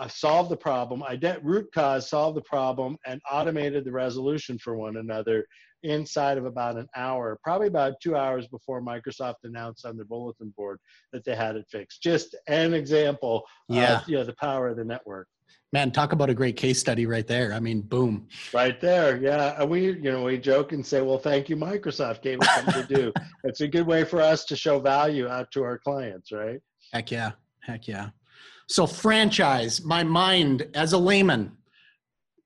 uh, 0.00 0.08
solved 0.08 0.50
the 0.50 0.56
problem, 0.56 1.02
ident- 1.02 1.40
root 1.42 1.68
cause, 1.74 2.08
solved 2.08 2.36
the 2.36 2.42
problem, 2.42 2.96
and 3.06 3.20
automated 3.30 3.84
the 3.84 3.92
resolution 3.92 4.58
for 4.58 4.74
one 4.74 4.96
another 4.96 5.46
inside 5.82 6.38
of 6.38 6.46
about 6.46 6.76
an 6.76 6.88
hour, 6.96 7.38
probably 7.44 7.66
about 7.66 7.94
two 8.02 8.16
hours 8.16 8.46
before 8.48 8.82
Microsoft 8.82 9.36
announced 9.44 9.84
on 9.84 9.96
their 9.96 10.06
bulletin 10.06 10.52
board 10.56 10.78
that 11.12 11.24
they 11.24 11.36
had 11.36 11.54
it 11.54 11.66
fixed. 11.70 12.02
Just 12.02 12.34
an 12.48 12.72
example 12.74 13.44
yeah. 13.68 14.00
of 14.00 14.08
you 14.08 14.16
know, 14.16 14.24
the 14.24 14.34
power 14.34 14.68
of 14.68 14.76
the 14.76 14.84
network. 14.84 15.28
Man, 15.72 15.90
talk 15.90 16.12
about 16.12 16.30
a 16.30 16.34
great 16.34 16.56
case 16.56 16.80
study 16.80 17.06
right 17.06 17.26
there. 17.26 17.52
I 17.52 17.60
mean, 17.60 17.82
boom. 17.82 18.26
Right 18.52 18.80
there. 18.80 19.18
Yeah. 19.18 19.60
And 19.60 19.70
we, 19.70 19.92
you 19.92 20.10
know, 20.10 20.24
we 20.24 20.38
joke 20.38 20.72
and 20.72 20.84
say, 20.84 21.00
well, 21.00 21.18
thank 21.18 21.48
you, 21.48 21.56
Microsoft 21.56 22.22
gave 22.22 22.40
us 22.40 22.48
something 22.54 22.86
to 22.86 22.94
do. 22.94 23.12
It's 23.44 23.62
a 23.62 23.68
good 23.68 23.86
way 23.86 24.04
for 24.04 24.20
us 24.20 24.44
to 24.46 24.56
show 24.56 24.80
value 24.80 25.26
out 25.26 25.50
to 25.52 25.62
our 25.62 25.78
clients, 25.78 26.30
right? 26.30 26.60
Heck 26.92 27.10
yeah. 27.10 27.32
Heck 27.60 27.88
yeah. 27.88 28.10
So 28.70 28.86
franchise, 28.86 29.82
my 29.84 30.04
mind 30.04 30.68
as 30.74 30.92
a 30.92 30.98
layman 30.98 31.56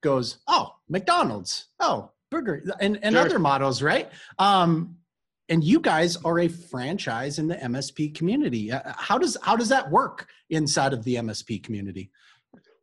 goes, 0.03 0.39
oh, 0.49 0.75
McDonald's, 0.89 1.67
oh, 1.81 2.13
burger, 2.31 2.65
and, 2.81 2.99
and 3.03 3.15
sure. 3.15 3.27
other 3.27 3.39
models, 3.39 3.83
right? 3.83 4.11
Um, 4.39 4.97
and 5.51 5.63
you 5.63 5.81
guys 5.81 6.17
are 6.25 6.39
a 6.39 6.49
franchise 6.49 7.39
in 7.39 7.47
the 7.47 7.57
MSP 7.57 8.15
community. 8.15 8.73
Uh, 8.73 8.81
how 8.97 9.19
does 9.19 9.37
how 9.43 9.55
does 9.55 9.69
that 9.69 9.91
work 9.91 10.27
inside 10.49 10.95
of 10.95 11.05
the 11.05 11.17
MSP 11.17 11.63
community? 11.63 12.11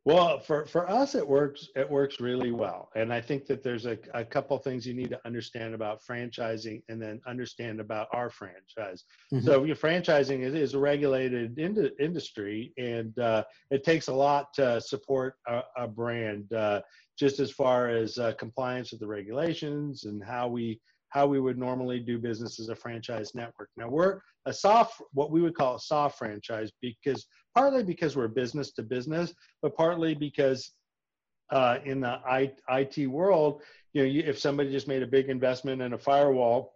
Well, 0.03 0.39
for, 0.39 0.65
for 0.65 0.89
us, 0.89 1.13
it 1.13 1.27
works. 1.27 1.68
It 1.75 1.88
works 1.88 2.19
really 2.19 2.51
well, 2.51 2.89
and 2.95 3.13
I 3.13 3.21
think 3.21 3.45
that 3.45 3.62
there's 3.62 3.86
a, 3.86 4.00
a 4.15 4.25
couple 4.25 4.57
things 4.57 4.88
you 4.88 4.95
need 4.95 5.12
to 5.12 5.19
understand 5.27 5.75
about 5.75 6.01
franchising, 6.03 6.81
and 6.89 7.00
then 7.00 7.21
understand 7.28 7.80
about 7.80 8.07
our 8.11 8.31
franchise. 8.31 9.04
Mm-hmm. 9.31 9.45
So, 9.45 9.64
your 9.64 9.75
franchising 9.75 10.42
is, 10.42 10.56
is 10.56 10.73
a 10.73 10.80
regulated 10.80 11.59
ind- 11.59 11.92
industry, 11.99 12.73
and 12.80 13.18
uh, 13.19 13.44
it 13.69 13.83
takes 13.83 14.07
a 14.07 14.14
lot 14.14 14.47
to 14.56 14.81
support 14.81 15.35
a, 15.47 15.61
a 15.78 15.87
brand, 15.87 16.52
uh, 16.52 16.81
just 17.19 17.40
as 17.40 17.52
far 17.52 17.90
as 17.90 18.18
uh, 18.18 18.33
compliance 18.40 18.90
with 18.90 19.02
the 19.02 19.07
regulations 19.07 20.06
and 20.06 20.23
how 20.23 20.47
we 20.47 20.80
how 21.09 21.28
we 21.28 21.40
would 21.40 21.57
normally 21.57 21.99
do 21.99 22.18
business 22.18 22.59
as 22.59 22.69
a 22.69 22.75
franchise 22.75 23.35
network. 23.35 23.69
Now, 23.75 23.90
we're 23.90 24.21
a 24.45 24.54
soft, 24.54 25.02
what 25.11 25.30
we 25.30 25.42
would 25.42 25.56
call 25.56 25.75
a 25.75 25.80
soft 25.80 26.18
franchise, 26.18 26.71
because 26.81 27.28
partly 27.55 27.83
because 27.83 28.15
we're 28.15 28.27
business 28.27 28.71
to 28.73 28.83
business, 28.83 29.33
but 29.61 29.75
partly 29.75 30.13
because 30.13 30.71
uh, 31.51 31.79
in 31.83 32.01
the 32.01 32.19
I, 32.25 32.51
IT 32.69 33.07
world, 33.07 33.61
you 33.93 34.01
know, 34.01 34.07
you, 34.07 34.23
if 34.25 34.39
somebody 34.39 34.71
just 34.71 34.87
made 34.87 35.03
a 35.03 35.07
big 35.07 35.29
investment 35.29 35.81
in 35.81 35.93
a 35.93 35.97
firewall, 35.97 36.73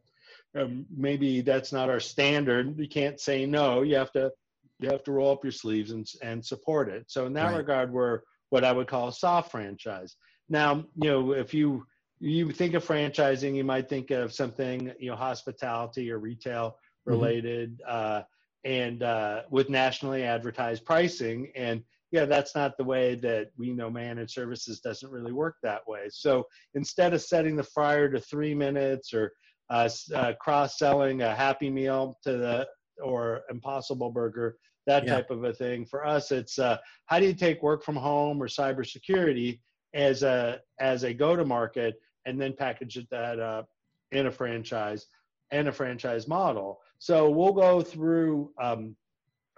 um, 0.56 0.86
maybe 0.96 1.42
that's 1.42 1.72
not 1.72 1.90
our 1.90 2.00
standard. 2.00 2.78
You 2.80 2.88
can't 2.88 3.20
say 3.20 3.46
no. 3.46 3.82
You 3.82 3.96
have 3.96 4.12
to 4.14 4.32
you 4.80 4.90
have 4.90 5.04
to 5.06 5.12
roll 5.12 5.32
up 5.32 5.44
your 5.44 5.52
sleeves 5.52 5.92
and 5.92 6.08
and 6.22 6.46
support 6.46 6.90
it. 6.90 7.06
So 7.08 7.26
in 7.26 7.34
that 7.34 7.52
right. 7.52 7.58
regard, 7.58 7.92
we're 7.92 8.22
what 8.50 8.64
I 8.64 8.72
would 8.72 8.88
call 8.88 9.08
a 9.08 9.14
soft 9.14 9.52
franchise. 9.52 10.16
Now, 10.50 10.86
you 10.96 11.10
know, 11.10 11.32
if 11.32 11.54
you 11.54 11.86
you 12.20 12.52
think 12.52 12.74
of 12.74 12.86
franchising, 12.86 13.56
you 13.56 13.64
might 13.64 13.90
think 13.90 14.12
of 14.12 14.34
something 14.34 14.94
you 15.00 15.10
know 15.10 15.16
hospitality 15.16 16.12
or 16.12 16.20
retail 16.20 16.72
mm-hmm. 16.72 17.12
related. 17.12 17.82
Mm-hmm. 17.88 18.20
Uh, 18.20 18.22
and 18.66 19.04
uh, 19.04 19.44
with 19.50 19.70
nationally 19.70 20.24
advertised 20.24 20.84
pricing. 20.84 21.52
And 21.56 21.84
yeah, 22.12 22.26
that's 22.26 22.56
not 22.56 22.78
the 22.78 22.84
way 22.84 23.16
that 23.16 23.52
we 23.58 23.72
know 23.72 23.90
managed 23.90 24.32
services 24.32 24.80
doesn't 24.80 25.12
really 25.12 25.32
work 25.32 25.56
that 25.64 25.88
way. 25.88 26.08
So 26.10 26.46
instead 26.74 27.14
of 27.14 27.22
setting 27.22 27.56
the 27.56 27.64
fryer 27.64 28.10
to 28.10 28.20
three 28.20 28.56
minutes 28.56 29.14
or 29.14 29.32
uh, 29.70 29.90
uh, 30.14 30.34
cross-selling 30.42 31.22
a 31.22 31.36
Happy 31.36 31.70
Meal 31.70 32.18
to 32.24 32.38
the 32.38 32.68
or 33.04 33.42
Impossible 33.50 34.12
Burger, 34.12 34.58
that 34.88 35.06
yeah. 35.06 35.16
type 35.16 35.30
of 35.32 35.44
a 35.44 35.54
thing. 35.54 35.86
For 35.86 36.06
us, 36.06 36.32
it's 36.32 36.60
uh, 36.60 36.78
how 37.08 37.20
do 37.20 37.26
you 37.26 37.34
take 37.34 37.62
work 37.64 37.84
from 37.84 37.96
home 37.96 38.42
or 38.42 38.48
cybersecurity 38.48 39.60
as 39.94 40.24
a 40.24 40.60
as 40.80 41.04
a 41.04 41.14
go-to-market 41.14 41.96
and 42.26 42.40
then 42.40 42.54
package 42.58 42.98
that 43.12 43.40
up 43.40 43.70
in 44.12 44.28
a 44.28 44.32
franchise 44.32 45.08
and 45.52 45.68
a 45.68 45.72
franchise 45.72 46.28
model. 46.28 46.80
So 47.00 47.30
we'll 47.30 47.54
go 47.54 47.82
through 47.82 48.52
um, 48.62 48.96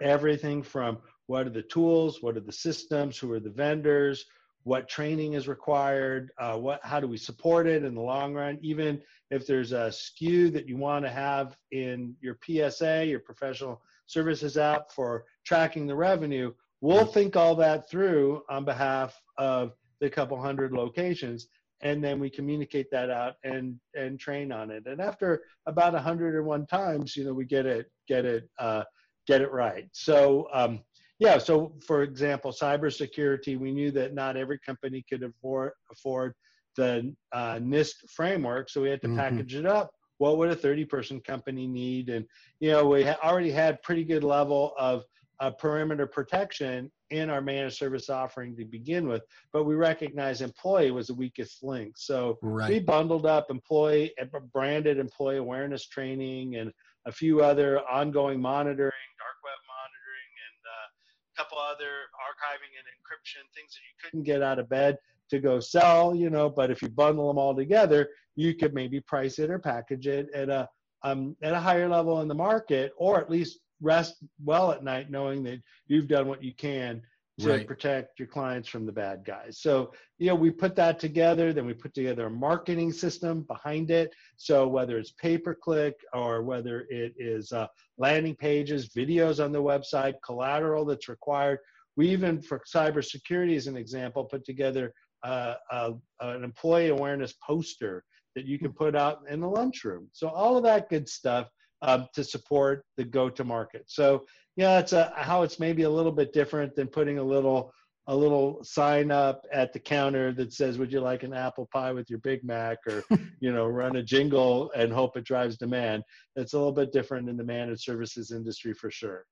everything 0.02 0.62
from 0.62 0.98
what 1.26 1.46
are 1.46 1.50
the 1.50 1.62
tools, 1.62 2.22
what 2.22 2.36
are 2.36 2.40
the 2.40 2.52
systems, 2.52 3.18
who 3.18 3.32
are 3.32 3.40
the 3.40 3.50
vendors, 3.50 4.24
what 4.64 4.88
training 4.88 5.34
is 5.34 5.48
required, 5.48 6.30
uh, 6.38 6.56
what 6.56 6.80
how 6.82 7.00
do 7.00 7.06
we 7.06 7.16
support 7.16 7.66
it 7.66 7.84
in 7.84 7.94
the 7.94 8.00
long 8.00 8.34
run, 8.34 8.58
even 8.60 9.00
if 9.30 9.46
there's 9.46 9.72
a 9.72 9.88
SKU 9.88 10.52
that 10.52 10.68
you 10.68 10.76
want 10.76 11.04
to 11.04 11.10
have 11.10 11.56
in 11.70 12.14
your 12.20 12.38
PSA, 12.44 13.06
your 13.06 13.20
professional 13.20 13.82
services 14.06 14.56
app 14.56 14.90
for 14.90 15.24
tracking 15.44 15.86
the 15.86 15.94
revenue, 15.94 16.52
we'll 16.80 17.06
think 17.06 17.36
all 17.36 17.54
that 17.54 17.88
through 17.90 18.42
on 18.48 18.64
behalf 18.64 19.20
of 19.36 19.74
the 20.00 20.08
couple 20.08 20.40
hundred 20.40 20.72
locations 20.72 21.48
and 21.80 22.02
then 22.02 22.18
we 22.18 22.28
communicate 22.28 22.90
that 22.90 23.10
out 23.10 23.34
and 23.44 23.78
and 23.94 24.18
train 24.18 24.52
on 24.52 24.70
it. 24.70 24.86
And 24.86 25.00
after 25.00 25.42
about 25.66 25.92
101 25.92 26.66
times 26.66 27.16
you 27.16 27.24
know 27.24 27.32
we 27.32 27.44
get 27.44 27.66
it 27.66 27.90
get 28.06 28.24
it 28.24 28.48
uh, 28.58 28.84
get 29.26 29.40
it 29.40 29.52
right. 29.52 29.88
So 29.92 30.48
um, 30.52 30.80
yeah 31.18 31.38
so 31.38 31.72
for 31.86 32.02
example 32.02 32.52
cybersecurity 32.52 33.58
we 33.58 33.72
knew 33.72 33.90
that 33.92 34.14
not 34.14 34.36
every 34.36 34.58
company 34.58 35.04
could 35.08 35.22
afford 35.22 35.72
afford 35.90 36.34
the 36.76 37.14
uh, 37.32 37.54
NIST 37.56 38.08
framework 38.14 38.70
so 38.70 38.80
we 38.80 38.90
had 38.90 39.02
to 39.02 39.08
mm-hmm. 39.08 39.18
package 39.18 39.54
it 39.54 39.66
up. 39.66 39.90
What 40.18 40.36
would 40.38 40.50
a 40.50 40.56
30 40.56 40.84
person 40.86 41.20
company 41.20 41.66
need? 41.66 42.08
And 42.08 42.24
you 42.60 42.70
know 42.70 42.86
we 42.86 43.04
ha- 43.04 43.18
already 43.22 43.50
had 43.50 43.82
pretty 43.82 44.04
good 44.04 44.24
level 44.24 44.74
of 44.78 45.04
uh, 45.40 45.50
perimeter 45.50 46.06
protection 46.06 46.90
in 47.10 47.30
our 47.30 47.40
managed 47.40 47.76
service 47.76 48.10
offering 48.10 48.54
to 48.56 48.64
begin 48.64 49.08
with, 49.08 49.22
but 49.52 49.64
we 49.64 49.74
recognize 49.74 50.42
employee 50.42 50.90
was 50.90 51.06
the 51.06 51.14
weakest 51.14 51.62
link. 51.62 51.94
So 51.96 52.38
right. 52.42 52.68
we 52.68 52.80
bundled 52.80 53.26
up 53.26 53.50
employee 53.50 54.12
branded 54.52 54.98
employee 54.98 55.38
awareness 55.38 55.86
training 55.86 56.56
and 56.56 56.72
a 57.06 57.12
few 57.12 57.40
other 57.40 57.80
ongoing 57.88 58.40
monitoring, 58.40 59.08
dark 59.18 59.38
web 59.42 59.58
monitoring, 59.64 60.30
and 60.44 60.60
uh, 60.68 60.88
a 61.32 61.42
couple 61.42 61.58
other 61.58 62.08
archiving 62.20 62.72
and 62.76 62.86
encryption 62.92 63.42
things 63.54 63.72
that 63.72 63.80
you 63.80 63.94
couldn't 64.02 64.24
get 64.24 64.42
out 64.42 64.58
of 64.58 64.68
bed 64.68 64.98
to 65.30 65.38
go 65.38 65.60
sell, 65.60 66.14
you 66.14 66.28
know. 66.28 66.50
But 66.50 66.70
if 66.70 66.82
you 66.82 66.88
bundle 66.88 67.28
them 67.28 67.38
all 67.38 67.54
together, 67.54 68.08
you 68.36 68.54
could 68.54 68.74
maybe 68.74 69.00
price 69.00 69.38
it 69.38 69.50
or 69.50 69.58
package 69.58 70.06
it 70.06 70.28
at 70.34 70.50
a 70.50 70.68
um, 71.04 71.36
at 71.42 71.54
a 71.54 71.60
higher 71.60 71.88
level 71.88 72.20
in 72.20 72.28
the 72.28 72.34
market, 72.34 72.92
or 72.96 73.20
at 73.20 73.30
least 73.30 73.60
rest 73.80 74.16
well 74.44 74.72
at 74.72 74.84
night 74.84 75.10
knowing 75.10 75.42
that 75.44 75.62
you've 75.86 76.08
done 76.08 76.28
what 76.28 76.42
you 76.42 76.54
can 76.54 77.02
to 77.38 77.50
right. 77.50 77.66
protect 77.66 78.18
your 78.18 78.26
clients 78.26 78.68
from 78.68 78.84
the 78.84 78.92
bad 78.92 79.24
guys. 79.24 79.60
So, 79.60 79.92
you 80.18 80.26
know, 80.26 80.34
we 80.34 80.50
put 80.50 80.74
that 80.76 80.98
together, 80.98 81.52
then 81.52 81.66
we 81.66 81.74
put 81.74 81.94
together 81.94 82.26
a 82.26 82.30
marketing 82.30 82.92
system 82.92 83.42
behind 83.42 83.90
it. 83.90 84.12
So, 84.36 84.66
whether 84.66 84.98
it's 84.98 85.12
pay 85.12 85.38
per 85.38 85.54
click 85.54 85.94
or 86.12 86.42
whether 86.42 86.86
it 86.90 87.14
is 87.16 87.52
uh, 87.52 87.68
landing 87.96 88.34
pages, 88.34 88.88
videos 88.88 89.42
on 89.42 89.52
the 89.52 89.62
website, 89.62 90.14
collateral 90.24 90.84
that's 90.84 91.08
required, 91.08 91.60
we 91.96 92.08
even, 92.08 92.42
for 92.42 92.60
cybersecurity 92.72 93.56
as 93.56 93.68
an 93.68 93.76
example, 93.76 94.24
put 94.24 94.44
together 94.44 94.92
uh, 95.22 95.54
uh, 95.70 95.92
an 96.20 96.42
employee 96.42 96.88
awareness 96.88 97.34
poster 97.44 98.04
that 98.34 98.46
you 98.46 98.58
can 98.58 98.72
put 98.72 98.96
out 98.96 99.20
in 99.28 99.40
the 99.40 99.48
lunchroom. 99.48 100.08
So, 100.12 100.28
all 100.28 100.56
of 100.56 100.64
that 100.64 100.88
good 100.88 101.08
stuff 101.08 101.48
um, 101.82 102.06
to 102.14 102.24
support 102.24 102.84
the 102.96 103.04
go-to-market. 103.04 103.84
So 103.86 104.24
yeah, 104.56 104.78
it's 104.78 104.92
a, 104.92 105.12
how 105.16 105.42
it's 105.42 105.60
maybe 105.60 105.82
a 105.82 105.90
little 105.90 106.12
bit 106.12 106.32
different 106.32 106.74
than 106.74 106.88
putting 106.88 107.18
a 107.18 107.22
little 107.22 107.72
a 108.10 108.16
little 108.16 108.64
sign 108.64 109.10
up 109.10 109.44
at 109.52 109.70
the 109.74 109.78
counter 109.78 110.32
that 110.32 110.52
says, 110.52 110.78
"Would 110.78 110.90
you 110.90 111.00
like 111.00 111.22
an 111.22 111.34
apple 111.34 111.68
pie 111.72 111.92
with 111.92 112.08
your 112.08 112.18
Big 112.20 112.42
Mac?" 112.42 112.78
or 112.86 113.04
you 113.40 113.52
know, 113.52 113.66
run 113.66 113.96
a 113.96 114.02
jingle 114.02 114.72
and 114.74 114.92
hope 114.92 115.16
it 115.16 115.24
drives 115.24 115.58
demand. 115.58 116.02
It's 116.34 116.54
a 116.54 116.58
little 116.58 116.72
bit 116.72 116.90
different 116.90 117.28
in 117.28 117.36
the 117.36 117.44
managed 117.44 117.82
services 117.82 118.32
industry 118.32 118.72
for 118.72 118.90
sure. 118.90 119.26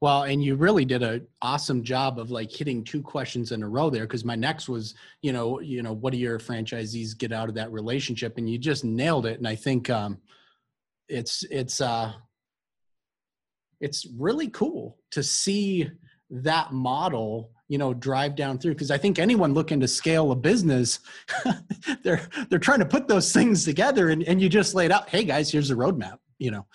Well, 0.00 0.24
and 0.24 0.42
you 0.42 0.56
really 0.56 0.84
did 0.84 1.02
an 1.02 1.26
awesome 1.40 1.82
job 1.82 2.18
of 2.18 2.30
like 2.30 2.50
hitting 2.50 2.84
two 2.84 3.02
questions 3.02 3.52
in 3.52 3.62
a 3.62 3.68
row 3.68 3.88
there 3.90 4.02
because 4.02 4.24
my 4.24 4.34
next 4.34 4.68
was, 4.68 4.94
you 5.22 5.32
know, 5.32 5.60
you 5.60 5.82
know, 5.82 5.92
what 5.92 6.12
do 6.12 6.18
your 6.18 6.38
franchisees 6.38 7.16
get 7.16 7.32
out 7.32 7.48
of 7.48 7.54
that 7.54 7.70
relationship? 7.70 8.36
And 8.36 8.50
you 8.50 8.58
just 8.58 8.84
nailed 8.84 9.24
it. 9.24 9.38
And 9.38 9.46
I 9.46 9.54
think 9.54 9.88
um, 9.88 10.18
it's 11.08 11.44
it's 11.50 11.80
uh 11.80 12.12
it's 13.80 14.06
really 14.18 14.48
cool 14.48 14.98
to 15.10 15.22
see 15.22 15.90
that 16.30 16.72
model 16.72 17.50
you 17.68 17.78
know 17.78 17.94
drive 17.94 18.34
down 18.34 18.58
through 18.58 18.72
because 18.72 18.90
i 18.90 18.98
think 18.98 19.18
anyone 19.18 19.54
looking 19.54 19.80
to 19.80 19.88
scale 19.88 20.32
a 20.32 20.36
business 20.36 21.00
they're 22.02 22.28
they're 22.48 22.58
trying 22.58 22.78
to 22.78 22.86
put 22.86 23.08
those 23.08 23.32
things 23.32 23.64
together 23.64 24.10
and, 24.10 24.22
and 24.24 24.40
you 24.40 24.48
just 24.48 24.74
laid 24.74 24.90
out 24.90 25.08
hey 25.08 25.24
guys 25.24 25.50
here's 25.50 25.70
a 25.70 25.74
roadmap 25.74 26.18
you 26.38 26.50
know 26.50 26.66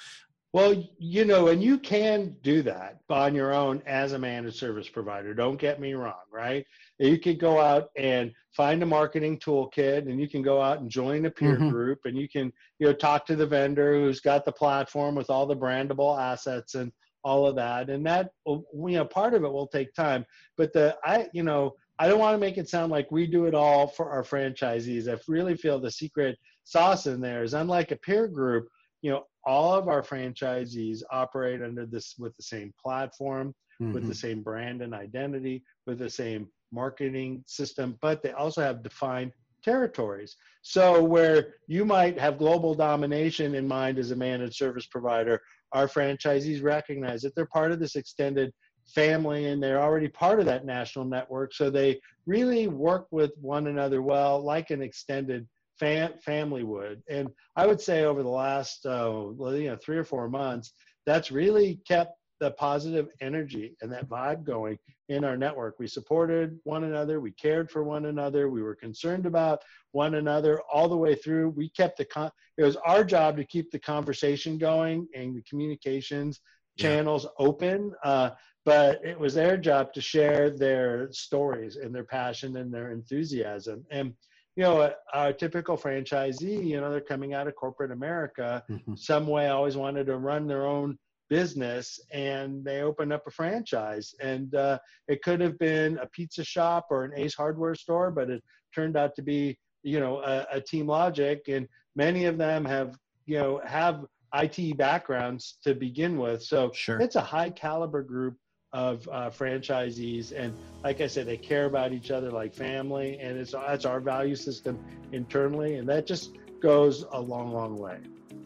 well, 0.51 0.83
you 0.97 1.25
know, 1.25 1.49
and 1.49 1.61
you 1.61 1.77
can 1.77 2.35
do 2.41 2.63
that 2.63 3.01
on 3.09 3.35
your 3.35 3.53
own 3.53 3.83
as 3.85 4.13
a 4.13 4.19
managed 4.19 4.57
service 4.57 4.89
provider. 4.89 5.35
Don't 5.35 5.59
get 5.59 5.79
me 5.79 5.93
wrong, 5.93 6.15
right? 6.31 6.65
You 6.99 7.17
can 7.17 7.37
go 7.37 7.59
out 7.59 7.89
and 7.97 8.31
find 8.51 8.83
a 8.83 8.85
marketing 8.85 9.39
toolkit 9.39 10.09
and 10.09 10.19
you 10.19 10.27
can 10.27 10.41
go 10.41 10.61
out 10.61 10.81
and 10.81 10.89
join 10.89 11.25
a 11.25 11.31
peer 11.31 11.55
mm-hmm. 11.55 11.69
group 11.69 11.99
and 12.05 12.17
you 12.17 12.27
can, 12.27 12.51
you 12.77 12.87
know, 12.87 12.93
talk 12.93 13.25
to 13.27 13.35
the 13.35 13.47
vendor 13.47 13.93
who's 13.93 14.19
got 14.19 14.43
the 14.43 14.51
platform 14.51 15.15
with 15.15 15.29
all 15.29 15.45
the 15.45 15.55
brandable 15.55 16.19
assets 16.19 16.75
and 16.75 16.91
all 17.23 17.47
of 17.47 17.55
that. 17.55 17.89
And 17.89 18.05
that, 18.05 18.31
you 18.45 18.65
know, 18.73 19.05
part 19.05 19.33
of 19.33 19.43
it 19.43 19.51
will 19.51 19.67
take 19.67 19.93
time. 19.93 20.25
But 20.57 20.73
the, 20.73 20.97
I, 21.03 21.27
you 21.33 21.43
know, 21.43 21.75
I 21.99 22.07
don't 22.07 22.19
want 22.19 22.33
to 22.33 22.39
make 22.39 22.57
it 22.57 22.69
sound 22.69 22.91
like 22.91 23.11
we 23.11 23.27
do 23.27 23.45
it 23.45 23.53
all 23.53 23.87
for 23.87 24.09
our 24.09 24.23
franchisees. 24.23 25.07
I 25.13 25.19
really 25.27 25.55
feel 25.55 25.79
the 25.79 25.91
secret 25.91 26.37
sauce 26.63 27.07
in 27.07 27.21
there 27.21 27.43
is 27.43 27.53
unlike 27.53 27.91
a 27.91 27.97
peer 27.97 28.27
group, 28.27 28.67
you 29.01 29.11
know, 29.11 29.25
all 29.45 29.73
of 29.73 29.87
our 29.87 30.01
franchisees 30.01 31.01
operate 31.11 31.61
under 31.61 31.85
this 31.85 32.15
with 32.17 32.35
the 32.35 32.43
same 32.43 32.73
platform, 32.81 33.53
mm-hmm. 33.81 33.93
with 33.93 34.03
the 34.03 34.09
mm-hmm. 34.09 34.27
same 34.27 34.43
brand 34.43 34.81
and 34.81 34.93
identity, 34.93 35.63
with 35.85 35.99
the 35.99 36.09
same 36.09 36.47
marketing 36.71 37.43
system, 37.47 37.97
but 38.01 38.21
they 38.21 38.31
also 38.31 38.61
have 38.61 38.83
defined 38.83 39.31
territories. 39.63 40.35
So 40.61 41.03
where 41.03 41.55
you 41.67 41.85
might 41.85 42.19
have 42.19 42.37
global 42.37 42.73
domination 42.73 43.55
in 43.55 43.67
mind 43.67 43.99
as 43.99 44.11
a 44.11 44.15
managed 44.15 44.55
service 44.55 44.85
provider, 44.85 45.41
our 45.73 45.87
franchisees 45.87 46.63
recognize 46.63 47.21
that 47.21 47.35
they're 47.35 47.45
part 47.45 47.71
of 47.71 47.79
this 47.79 47.95
extended 47.95 48.51
family 48.87 49.47
and 49.47 49.61
they're 49.61 49.81
already 49.81 50.07
part 50.07 50.39
of 50.39 50.45
that 50.47 50.65
national 50.65 51.05
network. 51.05 51.53
So 51.53 51.69
they 51.69 51.99
really 52.25 52.67
work 52.67 53.07
with 53.11 53.31
one 53.39 53.67
another 53.67 54.01
well, 54.01 54.41
like 54.43 54.71
an 54.71 54.81
extended 54.81 55.47
fam- 55.79 56.17
family 56.19 56.63
would. 56.63 57.01
And 57.09 57.29
I 57.55 57.67
would 57.67 57.81
say 57.81 58.03
over 58.03 58.23
the 58.23 58.29
last 58.29 58.85
uh, 58.85 59.29
you 59.39 59.69
know 59.69 59.77
three 59.83 59.97
or 59.97 60.03
four 60.03 60.29
months, 60.29 60.73
that's 61.05 61.31
really 61.31 61.79
kept 61.87 62.18
the 62.39 62.51
positive 62.51 63.09
energy 63.21 63.75
and 63.81 63.91
that 63.91 64.07
vibe 64.07 64.43
going 64.43 64.77
in 65.09 65.23
our 65.23 65.35
network. 65.35 65.79
We 65.79 65.87
supported 65.87 66.59
one 66.63 66.83
another, 66.83 67.19
we 67.19 67.31
cared 67.31 67.69
for 67.69 67.83
one 67.83 68.05
another, 68.05 68.49
we 68.49 68.61
were 68.61 68.75
concerned 68.75 69.25
about 69.25 69.63
one 69.91 70.15
another 70.15 70.61
all 70.71 70.87
the 70.87 70.97
way 70.97 71.15
through. 71.15 71.49
We 71.49 71.69
kept 71.69 71.97
the 71.97 72.05
con- 72.05 72.31
it 72.57 72.63
was 72.63 72.75
our 72.77 73.03
job 73.03 73.37
to 73.37 73.43
keep 73.43 73.71
the 73.71 73.79
conversation 73.79 74.57
going 74.57 75.07
and 75.15 75.35
the 75.35 75.41
communications 75.43 76.41
channels 76.77 77.25
yeah. 77.25 77.45
open. 77.45 77.93
Uh, 78.03 78.31
but 78.65 79.03
it 79.03 79.19
was 79.19 79.33
their 79.33 79.57
job 79.57 79.93
to 79.93 80.01
share 80.01 80.49
their 80.49 81.11
stories 81.11 81.77
and 81.77 81.93
their 81.93 82.03
passion 82.03 82.57
and 82.57 82.73
their 82.73 82.91
enthusiasm. 82.91 83.85
And 83.89 84.13
you 84.55 84.63
know, 84.63 84.81
a, 84.81 84.93
a, 85.13 85.31
typical 85.31 85.77
franchisee, 85.77 86.65
you 86.65 86.81
know, 86.81 86.91
they're 86.91 86.99
coming 86.99 87.33
out 87.33 87.47
of 87.47 87.55
corporate 87.55 87.91
America, 87.91 88.61
mm-hmm. 88.69 88.95
some 88.95 89.25
way 89.25 89.47
always 89.47 89.77
wanted 89.77 90.07
to 90.07 90.17
run 90.17 90.47
their 90.47 90.67
own 90.67 90.97
business 91.29 91.99
and 92.11 92.63
they 92.63 92.81
opened 92.81 93.13
up 93.13 93.25
a 93.27 93.31
franchise. 93.31 94.13
And 94.19 94.53
uh, 94.55 94.79
it 95.07 95.21
could 95.21 95.41
have 95.41 95.57
been 95.59 95.97
a 95.99 96.07
pizza 96.07 96.43
shop 96.43 96.87
or 96.89 97.05
an 97.05 97.11
Ace 97.15 97.35
hardware 97.35 97.75
store, 97.75 98.11
but 98.11 98.29
it 98.29 98.43
turned 98.73 98.97
out 98.97 99.15
to 99.15 99.21
be, 99.21 99.57
you 99.83 99.99
know, 99.99 100.19
a, 100.19 100.45
a 100.53 100.61
Team 100.61 100.87
Logic. 100.87 101.41
And 101.47 101.67
many 101.95 102.25
of 102.25 102.37
them 102.37 102.65
have, 102.65 102.97
you 103.25 103.37
know, 103.37 103.61
have 103.65 104.05
IT 104.33 104.77
backgrounds 104.77 105.57
to 105.63 105.73
begin 105.73 106.17
with. 106.17 106.43
So 106.43 106.71
sure. 106.73 106.99
it's 106.99 107.15
a 107.15 107.21
high 107.21 107.49
caliber 107.49 108.03
group 108.03 108.35
of 108.71 109.07
uh, 109.11 109.29
franchisees 109.31 110.31
and 110.31 110.53
like 110.83 111.01
i 111.01 111.07
said 111.07 111.25
they 111.25 111.37
care 111.37 111.65
about 111.65 111.91
each 111.91 112.11
other 112.11 112.29
like 112.29 112.53
family 112.53 113.17
and 113.19 113.35
it's 113.35 113.51
that's 113.51 113.83
our 113.83 113.99
value 113.99 114.35
system 114.35 114.77
internally 115.11 115.77
and 115.77 115.89
that 115.89 116.05
just 116.05 116.37
goes 116.61 117.03
a 117.13 117.19
long 117.19 117.51
long 117.51 117.75
way 117.75 117.97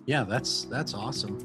yeah 0.05 0.23
that's 0.23 0.63
that's 0.65 0.93
awesome 0.93 1.37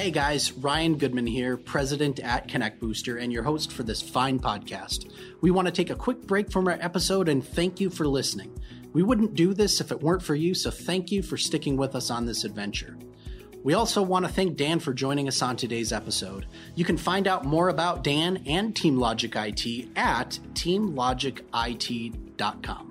Hey 0.00 0.10
guys, 0.10 0.52
Ryan 0.52 0.96
Goodman 0.96 1.26
here, 1.26 1.58
president 1.58 2.20
at 2.20 2.48
Connect 2.48 2.80
Booster, 2.80 3.18
and 3.18 3.30
your 3.30 3.42
host 3.42 3.70
for 3.70 3.82
this 3.82 4.00
fine 4.00 4.40
podcast. 4.40 5.12
We 5.42 5.50
want 5.50 5.68
to 5.68 5.72
take 5.72 5.90
a 5.90 5.94
quick 5.94 6.22
break 6.22 6.50
from 6.50 6.66
our 6.68 6.78
episode 6.80 7.28
and 7.28 7.46
thank 7.46 7.80
you 7.80 7.90
for 7.90 8.06
listening. 8.06 8.50
We 8.94 9.02
wouldn't 9.02 9.34
do 9.34 9.52
this 9.52 9.78
if 9.78 9.92
it 9.92 10.00
weren't 10.00 10.22
for 10.22 10.34
you, 10.34 10.54
so 10.54 10.70
thank 10.70 11.12
you 11.12 11.22
for 11.22 11.36
sticking 11.36 11.76
with 11.76 11.94
us 11.94 12.10
on 12.10 12.24
this 12.24 12.44
adventure. 12.44 12.96
We 13.62 13.74
also 13.74 14.00
want 14.00 14.24
to 14.24 14.32
thank 14.32 14.56
Dan 14.56 14.80
for 14.80 14.94
joining 14.94 15.28
us 15.28 15.42
on 15.42 15.56
today's 15.56 15.92
episode. 15.92 16.46
You 16.76 16.86
can 16.86 16.96
find 16.96 17.28
out 17.28 17.44
more 17.44 17.68
about 17.68 18.02
Dan 18.02 18.42
and 18.46 18.74
Team 18.74 18.96
Logic 18.96 19.36
IT 19.36 19.90
at 19.96 20.38
teamlogicit.com. 20.54 22.89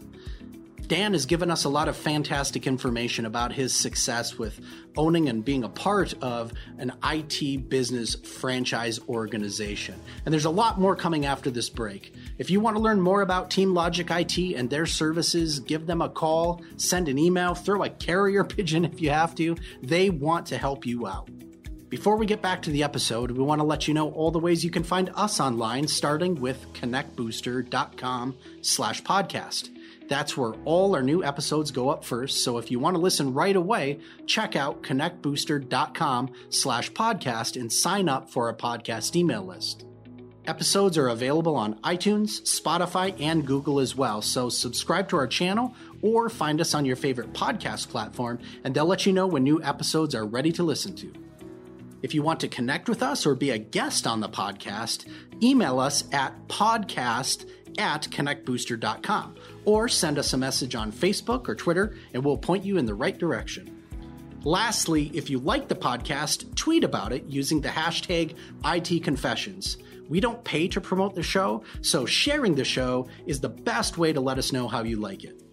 Dan 0.90 1.14
has 1.14 1.28
given 1.28 1.52
us 1.52 1.66
a 1.66 1.70
lot 1.70 1.88
of 1.88 1.96
fantastic 1.96 2.66
information 2.66 3.28
about 3.28 3.54
his 3.54 3.76
success 3.76 4.40
with 4.40 4.60
owning 4.98 5.30
and 5.30 5.46
being 5.46 5.64
a 5.64 5.70
part 5.70 6.16
of 6.20 6.52
an 6.80 6.94
IT 7.04 7.70
business 7.70 8.16
franchise 8.16 9.00
organization. 9.08 9.94
And 10.26 10.34
there's 10.34 10.46
a 10.46 10.50
lot 10.50 10.80
more 10.80 10.96
coming 10.96 11.28
after 11.28 11.52
this 11.52 11.70
break. 11.70 12.16
If 12.40 12.50
you 12.50 12.60
want 12.60 12.76
to 12.76 12.82
learn 12.82 13.00
more 13.00 13.22
about 13.22 13.52
Team 13.52 13.76
Logic 13.76 14.10
IT 14.10 14.56
and 14.56 14.68
their 14.68 14.88
services, 14.88 15.60
give 15.60 15.86
them 15.86 16.02
a 16.02 16.10
call, 16.10 16.64
send 16.78 17.08
an 17.08 17.20
email, 17.20 17.54
throw 17.54 17.84
a 17.84 17.90
carrier 17.92 18.44
pigeon 18.56 18.84
if 18.84 19.00
you 19.00 19.12
have 19.12 19.36
to. 19.36 19.58
They 19.84 20.10
want 20.10 20.48
to 20.48 20.58
help 20.58 20.88
you 20.88 21.06
out. 21.06 21.30
Before 21.90 22.18
we 22.18 22.26
get 22.26 22.42
back 22.42 22.64
to 22.64 22.72
the 22.72 22.82
episode, 22.82 23.30
we 23.30 23.44
want 23.44 23.62
to 23.62 23.66
let 23.66 23.88
you 23.88 23.94
know 23.94 24.10
all 24.10 24.32
the 24.32 24.40
ways 24.40 24.66
you 24.66 24.72
can 24.72 24.84
find 24.84 25.12
us 25.14 25.40
online, 25.40 25.88
starting 25.88 26.34
with 26.42 26.66
connectbooster.com 26.74 28.36
slash 28.62 29.04
podcast. 29.04 29.70
That's 30.10 30.36
where 30.36 30.54
all 30.66 30.96
our 30.96 31.04
new 31.04 31.24
episodes 31.24 31.72
go 31.72 31.90
up 31.90 32.04
first. 32.04 32.44
So 32.44 32.58
if 32.58 32.70
you 32.72 32.80
want 32.80 32.96
to 32.96 33.02
listen 33.02 33.34
right 33.34 33.56
away, 33.56 34.00
check 34.26 34.56
out 34.56 34.82
connectbooster.com 34.84 36.32
slash 36.50 36.92
podcast 36.92 37.60
and 37.60 37.72
sign 37.72 38.10
up 38.10 38.30
for 38.30 38.48
our 38.48 38.56
podcast 38.56 39.16
email 39.16 39.46
list. 39.46 39.86
Episodes 40.48 40.98
are 40.98 41.10
available 41.10 41.56
on 41.56 41.76
iTunes, 41.82 42.42
Spotify, 42.42 43.16
and 43.22 43.46
Google 43.46 43.80
as 43.80 43.96
well. 43.96 44.20
So 44.20 44.50
subscribe 44.50 45.08
to 45.10 45.16
our 45.18 45.28
channel 45.28 45.76
or 46.02 46.28
find 46.28 46.60
us 46.60 46.74
on 46.74 46.86
your 46.86 46.96
favorite 46.96 47.34
podcast 47.34 47.90
platform, 47.90 48.40
and 48.64 48.74
they'll 48.74 48.86
let 48.86 49.06
you 49.06 49.14
know 49.14 49.28
when 49.28 49.44
new 49.44 49.62
episodes 49.62 50.16
are 50.16 50.26
ready 50.26 50.52
to 50.54 50.64
listen 50.64 50.96
to. 50.96 51.14
If 52.02 52.16
you 52.16 52.24
want 52.24 52.40
to 52.40 52.48
connect 52.48 52.90
with 52.90 53.04
us 53.04 53.26
or 53.26 53.36
be 53.36 53.52
a 53.52 53.58
guest 53.60 54.08
on 54.08 54.22
the 54.22 54.30
podcast, 54.30 55.06
email 55.44 55.80
us 55.80 56.06
at 56.14 56.48
podcast 56.48 57.48
at 57.78 58.04
connectbooster.com 58.04 59.36
or 59.66 59.88
send 59.88 60.18
us 60.18 60.34
a 60.34 60.38
message 60.38 60.76
on 60.76 60.92
Facebook 60.92 61.48
or 61.48 61.56
Twitter 61.56 61.96
and 62.14 62.24
we'll 62.24 62.38
point 62.38 62.64
you 62.64 62.78
in 62.78 62.86
the 62.86 62.94
right 62.94 63.18
direction. 63.18 63.76
Lastly, 64.44 65.12
if 65.14 65.30
you 65.30 65.40
like 65.40 65.68
the 65.68 65.76
podcast, 65.76 66.56
tweet 66.56 66.84
about 66.84 67.12
it 67.12 67.26
using 67.26 67.60
the 67.60 67.70
hashtag 67.70 68.36
ITConfessions. 68.64 69.78
We 70.08 70.20
don't 70.20 70.44
pay 70.44 70.68
to 70.70 70.82
promote 70.82 71.14
the 71.14 71.24
show, 71.24 71.64
so 71.82 72.06
sharing 72.06 72.56
the 72.56 72.64
show 72.66 73.08
is 73.28 73.42
the 73.42 73.50
best 73.50 73.98
way 73.98 74.14
to 74.14 74.22
let 74.22 74.38
us 74.38 74.52
know 74.54 74.68
how 74.68 74.84
you 74.84 74.96
like 74.96 75.24
it. 75.24 75.44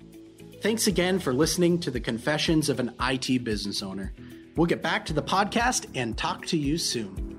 Thanks 0.63 0.87
again 0.87 1.19
for 1.19 1.35
listening 1.35 1.81
to 1.81 1.91
the 1.91 2.01
Confessions 2.01 2.69
of 2.69 2.81
an 2.81 2.95
IT 3.01 3.45
Business 3.45 3.83
Owner. 3.83 4.13
We'll 4.57 4.67
get 4.67 4.83
back 4.83 5.05
to 5.07 5.13
the 5.13 5.23
podcast 5.23 5.87
and 5.95 6.17
talk 6.17 6.47
to 6.47 6.57
you 6.57 6.79
soon. 6.79 7.36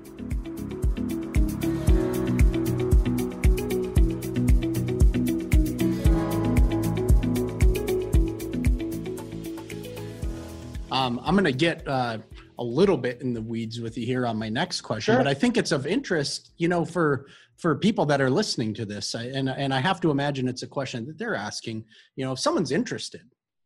Um, 10.98 11.20
I'm 11.22 11.34
going 11.34 11.44
to 11.44 11.52
get 11.52 11.86
uh, 11.86 12.18
a 12.58 12.64
little 12.64 12.96
bit 12.96 13.22
in 13.22 13.32
the 13.32 13.40
weeds 13.40 13.80
with 13.80 13.96
you 13.96 14.04
here 14.04 14.26
on 14.26 14.36
my 14.36 14.48
next 14.48 14.80
question, 14.80 15.14
sure. 15.14 15.22
but 15.22 15.28
I 15.28 15.34
think 15.34 15.56
it's 15.56 15.70
of 15.70 15.86
interest, 15.86 16.52
you 16.56 16.68
know, 16.68 16.84
for 16.84 17.26
for 17.56 17.76
people 17.76 18.06
that 18.06 18.20
are 18.20 18.30
listening 18.30 18.74
to 18.74 18.84
this, 18.84 19.14
and 19.14 19.48
and 19.48 19.72
I 19.72 19.80
have 19.80 20.00
to 20.00 20.10
imagine 20.10 20.48
it's 20.48 20.64
a 20.64 20.66
question 20.66 21.06
that 21.06 21.18
they're 21.18 21.36
asking. 21.36 21.84
You 22.16 22.24
know, 22.24 22.32
if 22.32 22.40
someone's 22.40 22.72
interested, 22.72 23.22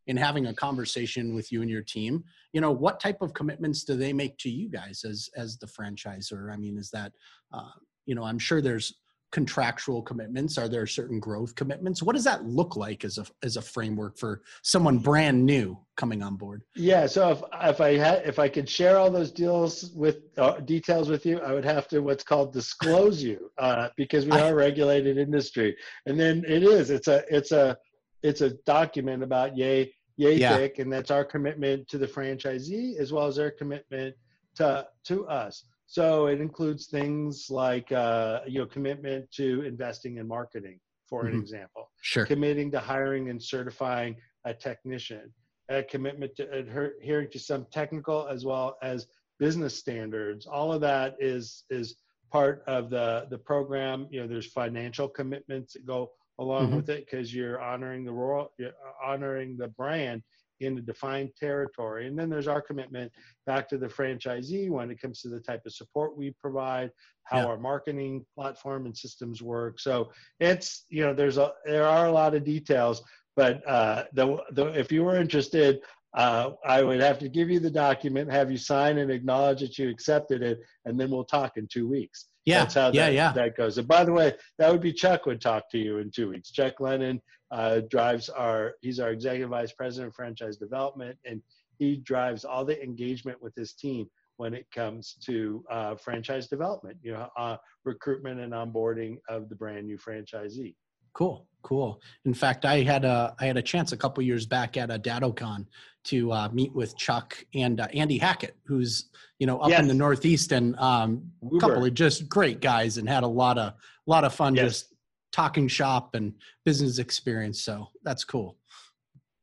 in 0.07 0.17
having 0.17 0.47
a 0.47 0.55
conversation 0.55 1.35
with 1.35 1.53
you 1.53 1.63
and 1.63 1.71
your 1.71 1.83
team 1.83 2.25
you 2.53 2.61
know 2.61 2.73
what 2.73 2.99
type 2.99 3.23
of 3.23 3.33
commitments 3.35 3.85
do 3.85 3.95
they 3.97 4.13
make 4.13 4.37
to 4.37 4.51
you 4.51 4.69
guys 4.69 5.05
as 5.09 5.31
as 5.37 5.59
the 5.59 5.67
franchisor 5.67 6.53
i 6.53 6.57
mean 6.57 6.77
is 6.77 6.91
that 6.91 7.13
uh, 7.53 7.71
you 8.07 8.15
know 8.15 8.25
i'm 8.25 8.39
sure 8.39 8.61
there's 8.61 8.95
contractual 9.33 10.03
commitments 10.03 10.57
are 10.59 10.69
there 10.69 10.87
certain 10.87 11.19
growth 11.19 11.55
commitments 11.55 12.03
what 12.03 12.15
does 12.15 12.25
that 12.25 12.45
look 12.45 12.77
like 12.77 13.05
as 13.05 13.19
a 13.19 13.27
as 13.43 13.57
a 13.57 13.63
framework 13.63 14.17
for 14.17 14.43
someone 14.63 14.99
brand 14.99 15.45
new 15.45 15.77
coming 15.97 16.23
on 16.23 16.37
board 16.37 16.63
yeah 16.77 17.07
so 17.07 17.31
if 17.31 17.43
if 17.63 17.81
i 17.81 17.97
had 17.97 18.23
if 18.25 18.39
i 18.39 18.49
could 18.49 18.69
share 18.69 18.97
all 18.99 19.11
those 19.11 19.33
deals 19.33 19.91
with 19.95 20.19
uh, 20.39 20.61
details 20.61 21.09
with 21.09 21.27
you 21.27 21.41
i 21.41 21.53
would 21.53 21.65
have 21.65 21.89
to 21.89 22.01
what's 22.01 22.23
called 22.23 22.53
disclose 22.53 23.23
you 23.23 23.51
uh, 23.59 23.89
because 23.97 24.27
we 24.27 24.33
are 24.33 24.53
a 24.53 24.55
regulated 24.55 25.19
industry 25.19 25.77
and 26.07 26.21
then 26.21 26.45
it 26.47 26.63
is 26.63 26.91
it's 26.91 27.09
a 27.09 27.25
it's 27.35 27.53
a 27.53 27.77
it's 28.23 28.41
a 28.41 28.51
document 28.65 29.23
about 29.23 29.57
yay 29.57 29.93
yay 30.17 30.37
yeah. 30.37 30.57
thick, 30.57 30.79
and 30.79 30.93
that's 30.93 31.11
our 31.11 31.25
commitment 31.25 31.89
to 31.89 31.99
the 31.99 32.07
franchisee 32.07 32.97
as 32.97 33.13
well 33.13 33.27
as 33.27 33.37
their 33.37 33.51
commitment 33.51 34.15
to 34.57 34.87
to 35.05 35.27
us. 35.27 35.65
So 35.93 36.29
it 36.29 36.41
includes 36.41 36.87
things 36.87 37.49
like 37.51 37.93
uh, 37.93 38.41
you 38.47 38.61
know 38.61 38.67
commitment 38.67 39.31
to 39.33 39.61
investing 39.61 40.17
in 40.17 40.27
marketing, 40.27 40.81
for 41.07 41.25
mm-hmm. 41.25 41.35
an 41.35 41.41
example. 41.43 41.91
Sure. 42.01 42.25
Committing 42.25 42.71
to 42.71 42.81
hiring 42.81 43.29
and 43.29 43.43
certifying 43.43 44.17
a 44.47 44.55
technician. 44.55 45.31
A 45.69 45.83
commitment 45.83 46.35
to 46.37 46.51
adhering 46.51 47.29
to 47.33 47.39
some 47.39 47.67
technical 47.71 48.27
as 48.27 48.43
well 48.43 48.79
as 48.83 49.07
business 49.39 49.79
standards. 49.79 50.47
All 50.47 50.73
of 50.73 50.81
that 50.81 51.17
is 51.21 51.65
is 51.69 51.97
part 52.31 52.65
of 52.67 52.89
the 52.89 53.27
the 53.29 53.37
program. 53.37 54.07
You 54.11 54.23
know, 54.23 54.27
there's 54.27 54.51
financial 54.51 55.09
commitments 55.09 55.75
that 55.75 55.85
go 55.85 56.13
along 56.39 56.69
mm-hmm. 56.69 56.77
with 56.77 56.89
it 56.89 57.05
because 57.05 57.35
you're 57.35 57.61
honoring 57.61 58.07
the 58.07 58.13
royal, 58.13 58.51
you're 58.59 58.71
uh, 58.71 59.11
honoring 59.13 59.59
the 59.59 59.69
brand 59.69 60.23
in 60.63 60.79
a 60.79 60.81
defined 60.81 61.31
territory. 61.39 62.07
And 62.07 62.19
then 62.19 62.31
there's 62.31 62.49
our 62.49 62.63
commitment 62.63 63.13
back 63.47 63.69
to 63.69 63.79
the 63.79 63.87
franchisee 63.87 64.71
when 64.71 64.91
it 64.91 65.01
comes 65.01 65.21
to 65.23 65.29
the 65.29 65.41
type 65.41 65.63
of 65.67 65.73
support 65.73 66.17
we 66.17 66.35
provide, 66.41 66.91
how 67.25 67.39
yeah. 67.39 67.47
our 67.47 67.59
marketing 67.59 68.25
platform 68.35 68.87
and 68.87 68.97
systems 68.97 69.43
work. 69.43 69.81
So 69.81 70.11
it's 70.41 70.85
you 70.89 71.03
know 71.05 71.15
there's 71.15 71.39
a 71.39 71.53
there 71.65 71.87
are 71.87 72.07
a 72.07 72.13
lot 72.13 72.35
of 72.35 72.45
details, 72.45 73.03
but 73.37 73.67
uh, 73.69 74.05
the, 74.13 74.39
the 74.53 74.67
if 74.79 74.93
you 74.93 75.05
were 75.05 75.17
interested. 75.17 75.81
Uh, 76.15 76.51
I 76.67 76.83
would 76.83 77.01
have 77.01 77.19
to 77.21 77.29
give 77.31 77.49
you 77.49 77.59
the 77.59 77.71
document, 77.71 78.31
have 78.31 78.51
you 78.51 78.59
sign 78.59 78.99
and 78.99 79.11
acknowledge 79.11 79.61
that 79.61 79.79
you 79.79 79.89
accepted 79.89 80.43
it, 80.43 80.61
and 80.85 81.01
then 81.01 81.11
we'll 81.11 81.25
talk 81.25 81.57
in 81.57 81.67
two 81.67 81.89
weeks. 81.89 82.27
Yeah, 82.45 82.61
that's 82.61 82.75
how 82.75 82.91
yeah, 82.93 83.07
that, 83.07 83.15
yeah. 83.15 83.33
that 83.33 83.57
goes. 83.57 83.79
And 83.79 83.87
by 83.87 84.05
the 84.05 84.13
way, 84.13 84.35
that 84.59 84.71
would 84.71 84.81
be 84.81 84.93
Chuck 84.93 85.27
would 85.27 85.41
talk 85.41 85.71
to 85.71 85.79
you 85.79 85.99
in 85.99 86.11
two 86.11 86.31
weeks. 86.31 86.51
Chuck 86.51 86.81
Lennon 86.81 87.21
uh, 87.53 87.83
drives 87.89 88.29
our, 88.29 88.75
he's 88.81 88.99
our 88.99 89.11
executive 89.11 89.51
vice 89.51 89.73
president 89.73 90.09
of 90.09 90.15
franchise 90.15 90.57
development, 90.57 91.17
and 91.25 91.41
he 91.79 91.97
drives 91.97 92.45
all 92.45 92.65
the 92.65 92.83
engagement 92.83 93.41
with 93.41 93.55
his 93.55 93.75
team 93.75 94.07
when 94.39 94.55
it 94.55 94.67
comes 94.75 95.17
to 95.25 95.63
uh, 95.71 95.95
franchise 95.95 96.49
development, 96.49 96.97
you 97.03 97.13
know, 97.13 97.29
uh, 97.37 97.57
recruitment 97.85 98.41
and 98.41 98.53
onboarding 98.53 99.17
of 99.29 99.49
the 99.49 99.55
brand 99.55 99.87
new 99.87 99.99
franchisee. 99.99 100.75
Cool, 101.15 101.47
cool. 101.63 102.01
In 102.25 102.35
fact, 102.35 102.65
I 102.65 102.81
had 102.81 103.05
a 103.05 103.35
I 103.39 103.47
had 103.47 103.57
a 103.57 103.63
chance 103.63 103.93
a 103.93 103.97
couple 103.97 104.23
years 104.23 104.47
back 104.47 104.77
at 104.77 104.91
a 104.91 104.99
DattoCon 104.99 105.67
to 106.05 106.33
uh, 106.33 106.49
meet 106.53 106.75
with 106.75 106.97
Chuck 106.97 107.45
and 107.55 107.81
uh, 107.81 107.89
Andy 107.95 108.19
Hackett, 108.19 108.57
who's 108.65 109.07
you 109.39 109.47
know 109.47 109.59
up 109.59 109.71
yes. 109.71 109.81
in 109.81 109.89
the 109.89 109.95
Northeast, 109.95 110.53
and 110.53 110.77
um, 110.79 111.31
a 111.45 111.59
couple 111.59 111.85
of 111.85 111.95
just 111.95 112.29
great 112.29 112.61
guys, 112.61 112.99
and 112.99 113.09
had 113.09 113.23
a 113.23 113.29
lot 113.29 113.59
of 113.59 113.73
a 113.73 114.11
lot 114.11 114.25
of 114.25 114.35
fun 114.35 114.55
yes. 114.55 114.65
just 114.65 114.95
talking 115.33 115.69
shop 115.69 116.15
and 116.15 116.35
business 116.65 116.99
experience. 116.99 117.61
So 117.63 117.89
that's 118.03 118.25
cool. 118.25 118.57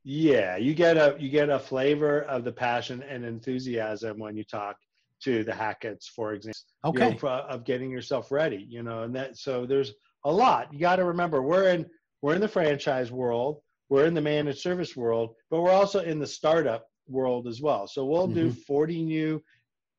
Yeah, 0.03 0.57
you 0.57 0.73
get 0.73 0.97
a 0.97 1.15
you 1.19 1.29
get 1.29 1.49
a 1.49 1.59
flavor 1.59 2.21
of 2.23 2.43
the 2.43 2.51
passion 2.51 3.03
and 3.03 3.25
enthusiasm 3.25 4.17
when 4.17 4.35
you 4.35 4.43
talk 4.43 4.77
to 5.23 5.43
the 5.43 5.51
Hacketts, 5.51 6.07
for 6.07 6.33
example. 6.33 6.59
Okay. 6.85 7.09
You 7.09 7.19
know, 7.21 7.29
of 7.29 7.65
getting 7.65 7.91
yourself 7.91 8.31
ready, 8.31 8.65
you 8.69 8.83
know, 8.83 9.03
and 9.03 9.13
that 9.15 9.37
so 9.37 9.65
there's 9.65 9.93
a 10.23 10.31
lot. 10.31 10.73
You 10.73 10.79
got 10.79 10.97
to 10.97 11.05
remember 11.05 11.41
we're 11.41 11.69
in 11.69 11.85
we're 12.21 12.35
in 12.35 12.41
the 12.41 12.47
franchise 12.47 13.11
world, 13.11 13.61
we're 13.89 14.05
in 14.05 14.13
the 14.13 14.21
managed 14.21 14.59
service 14.59 14.95
world, 14.95 15.35
but 15.49 15.61
we're 15.61 15.71
also 15.71 15.99
in 15.99 16.19
the 16.19 16.27
startup 16.27 16.87
world 17.07 17.47
as 17.47 17.61
well. 17.61 17.87
So 17.87 18.05
we'll 18.05 18.27
mm-hmm. 18.27 18.49
do 18.49 18.51
40 18.51 19.03
new 19.03 19.41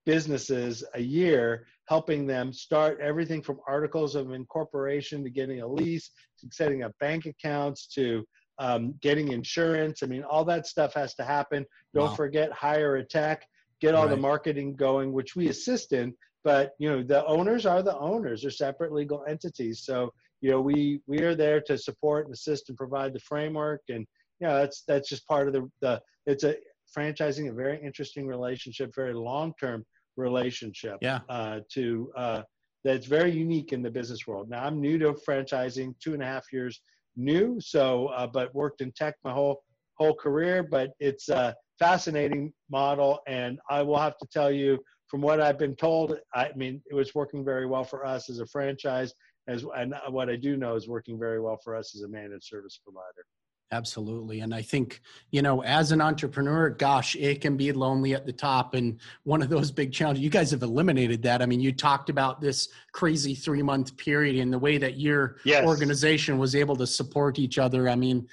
businesses 0.07 0.85
a 0.95 1.01
year, 1.01 1.67
helping 1.87 2.27
them 2.27 2.53
start 2.53 3.01
everything 3.01 3.43
from 3.43 3.61
articles 3.67 4.15
of 4.15 4.33
incorporation 4.33 5.25
to 5.25 5.31
getting 5.31 5.61
a 5.63 5.67
lease 5.67 6.11
to 6.41 6.49
setting 6.53 6.83
up 6.83 6.93
bank 7.01 7.27
accounts 7.27 7.87
to 7.95 8.25
um, 8.59 8.95
getting 9.01 9.33
insurance. 9.33 10.03
I 10.03 10.07
mean, 10.07 10.23
all 10.23 10.45
that 10.45 10.67
stuff 10.67 10.95
has 10.95 11.15
to 11.15 11.25
happen. 11.25 11.65
Don't 11.95 12.11
wow. 12.11 12.15
forget 12.15 12.53
hire 12.53 12.97
a 12.97 13.05
tech, 13.05 13.47
get 13.81 13.95
all 13.95 14.07
right. 14.07 14.11
the 14.11 14.17
marketing 14.17 14.77
going, 14.77 15.13
which 15.13 15.35
we 15.35 15.49
assist 15.49 15.93
in 15.93 16.15
but 16.45 16.73
you 16.79 16.91
know 16.91 17.03
the 17.03 17.25
owners 17.27 17.67
are 17.67 17.83
the 17.83 17.99
owners. 17.99 18.43
They're 18.43 18.51
separate 18.51 18.93
legal 18.93 19.25
entities. 19.29 19.83
So 19.85 20.13
you 20.41 20.51
know 20.51 20.61
we 20.61 21.01
we 21.07 21.21
are 21.23 21.35
there 21.35 21.61
to 21.63 21.77
support 21.77 22.27
and 22.27 22.35
assist 22.35 22.69
and 22.69 22.79
provide 22.79 23.13
the 23.13 23.21
framework. 23.21 23.83
And 23.89 24.07
you 24.41 24.47
know 24.47 24.57
that's 24.57 24.83
that's 24.87 25.09
just 25.09 25.27
part 25.27 25.49
of 25.49 25.55
the 25.55 25.71
the 25.81 26.01
it's 26.27 26.45
a 26.45 26.57
franchising 26.97 27.49
a 27.49 27.53
very 27.53 27.81
interesting 27.83 28.27
relationship 28.27 28.93
very 28.95 29.15
long 29.15 29.55
term 29.61 29.85
relationship 30.17 30.97
yeah. 31.01 31.21
uh, 31.29 31.61
to 31.73 32.11
uh, 32.17 32.43
that's 32.83 33.07
very 33.07 33.31
unique 33.31 33.73
in 33.73 33.83
the 33.83 33.91
business 33.91 34.27
world. 34.27 34.49
Now 34.49 34.65
i'm 34.65 34.81
new 34.81 34.99
to 34.99 35.13
franchising 35.13 35.95
two 36.01 36.15
and 36.15 36.23
a 36.23 36.27
half 36.27 36.47
years 36.53 36.81
new. 37.17 37.61
So 37.61 38.07
uh, 38.09 38.27
but 38.27 38.55
worked 38.55 38.81
in 38.81 38.93
tech 38.93 39.17
my 39.25 39.33
whole 39.33 39.63
whole 39.95 40.15
career 40.15 40.63
but 40.63 40.93
it's 40.99 41.29
a 41.29 41.55
fascinating 41.79 42.53
model. 42.71 43.21
And 43.27 43.59
i 43.69 43.83
will 43.83 43.99
have 43.99 44.17
to 44.19 44.27
tell 44.33 44.51
you 44.51 44.79
from 45.11 45.21
what 45.21 45.41
I've 45.41 45.59
been 45.59 45.75
told, 45.75 46.17
I 46.35 46.51
mean, 46.55 46.81
it 46.89 46.95
was 46.95 47.17
working 47.17 47.45
very 47.45 47.67
well 47.67 47.83
for 47.83 48.07
us 48.07 48.31
as 48.31 48.39
a 48.39 48.47
franchise, 48.47 49.13
as 49.49 49.65
and 49.77 49.93
what 50.09 50.31
I 50.31 50.37
do 50.37 50.57
know 50.57 50.77
is 50.77 50.89
working 50.89 51.19
very 51.19 51.41
well 51.41 51.59
for 51.65 51.75
us 51.75 51.97
as 51.97 52.03
a 52.03 52.09
managed 52.09 52.45
service 52.45 52.79
provider. 52.83 53.27
Absolutely. 53.73 54.41
And 54.41 54.53
I 54.53 54.63
think, 54.63 55.01
you 55.31 55.43
know, 55.43 55.63
as 55.63 55.93
an 55.93 56.01
entrepreneur, 56.01 56.71
gosh, 56.71 57.15
it 57.15 57.41
can 57.41 57.57
be 57.57 57.71
lonely 57.73 58.15
at 58.15 58.27
the 58.27 58.33
top. 58.33 58.75
And 58.75 58.99
one 59.23 59.43
of 59.43 59.49
those 59.49 59.71
big 59.71 59.93
challenges, 59.93 60.25
you 60.25 60.31
guys 60.31 60.51
have 60.51 60.63
eliminated 60.63 61.23
that. 61.23 61.41
I 61.41 61.47
mean, 61.47 61.61
you 61.61 61.71
talked 61.73 62.11
about 62.11 62.41
this 62.41 62.69
crazy 62.93 63.35
three 63.35 63.63
month 63.63 63.97
period 63.97 64.37
and 64.37 64.53
the 64.53 64.59
way 64.59 64.77
that 64.79 64.99
your 64.99 65.37
yes. 65.45 65.65
organization 65.65 66.39
was 66.39 66.57
able 66.57 66.75
to 66.77 66.87
support 66.87 67.39
each 67.39 67.59
other. 67.59 67.89
I 67.89 67.95
mean, 67.95 68.27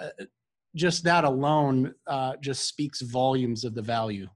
uh, 0.00 0.24
just 0.76 1.04
that 1.04 1.24
alone 1.24 1.94
uh, 2.06 2.34
just 2.40 2.68
speaks 2.68 3.00
volumes 3.00 3.64
of 3.64 3.74
the 3.74 3.82
value. 3.82 4.28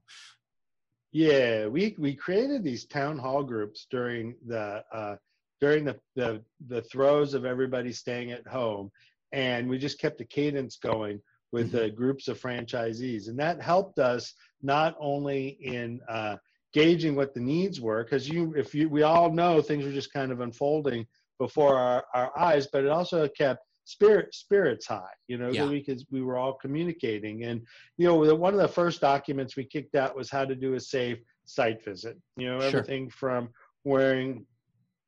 Yeah, 1.11 1.67
we, 1.67 1.95
we 1.97 2.13
created 2.13 2.63
these 2.63 2.85
town 2.85 3.17
hall 3.17 3.43
groups 3.43 3.87
during 3.89 4.35
the, 4.45 4.83
uh, 4.93 5.15
during 5.59 5.85
the, 5.85 5.99
the, 6.15 6.41
the 6.67 6.81
throes 6.83 7.33
of 7.33 7.45
everybody 7.45 7.91
staying 7.91 8.31
at 8.31 8.47
home 8.47 8.91
and 9.31 9.67
we 9.69 9.77
just 9.77 9.99
kept 9.99 10.17
the 10.17 10.25
cadence 10.25 10.77
going 10.77 11.21
with 11.51 11.71
the 11.71 11.79
mm-hmm. 11.79 11.95
groups 11.95 12.27
of 12.27 12.39
franchisees 12.39 13.27
and 13.27 13.37
that 13.39 13.61
helped 13.61 13.99
us 13.99 14.33
not 14.61 14.95
only 14.99 15.57
in 15.61 15.99
uh, 16.07 16.35
gauging 16.73 17.15
what 17.15 17.33
the 17.33 17.39
needs 17.39 17.81
were 17.81 18.03
because 18.03 18.29
you 18.29 18.53
if 18.55 18.75
you 18.75 18.87
we 18.89 19.03
all 19.03 19.31
know 19.31 19.61
things 19.61 19.85
were 19.85 19.91
just 19.91 20.13
kind 20.13 20.31
of 20.31 20.41
unfolding 20.41 21.05
before 21.39 21.77
our, 21.77 22.03
our 22.13 22.37
eyes 22.37 22.67
but 22.71 22.83
it 22.83 22.89
also 22.89 23.27
kept 23.29 23.65
spirit 23.89 24.35
spirits 24.35 24.85
high 24.85 25.15
you 25.27 25.35
know 25.35 25.49
yeah. 25.49 25.65
because 25.65 26.05
we 26.11 26.21
were 26.21 26.37
all 26.37 26.53
communicating 26.53 27.45
and 27.45 27.59
you 27.97 28.05
know 28.05 28.35
one 28.35 28.53
of 28.53 28.59
the 28.59 28.67
first 28.67 29.01
documents 29.01 29.55
we 29.55 29.63
kicked 29.63 29.95
out 29.95 30.15
was 30.15 30.29
how 30.29 30.45
to 30.45 30.53
do 30.53 30.75
a 30.75 30.79
safe 30.79 31.17
site 31.45 31.83
visit 31.83 32.15
you 32.37 32.47
know 32.47 32.59
everything 32.59 33.09
sure. 33.09 33.17
from 33.17 33.49
wearing 33.85 34.45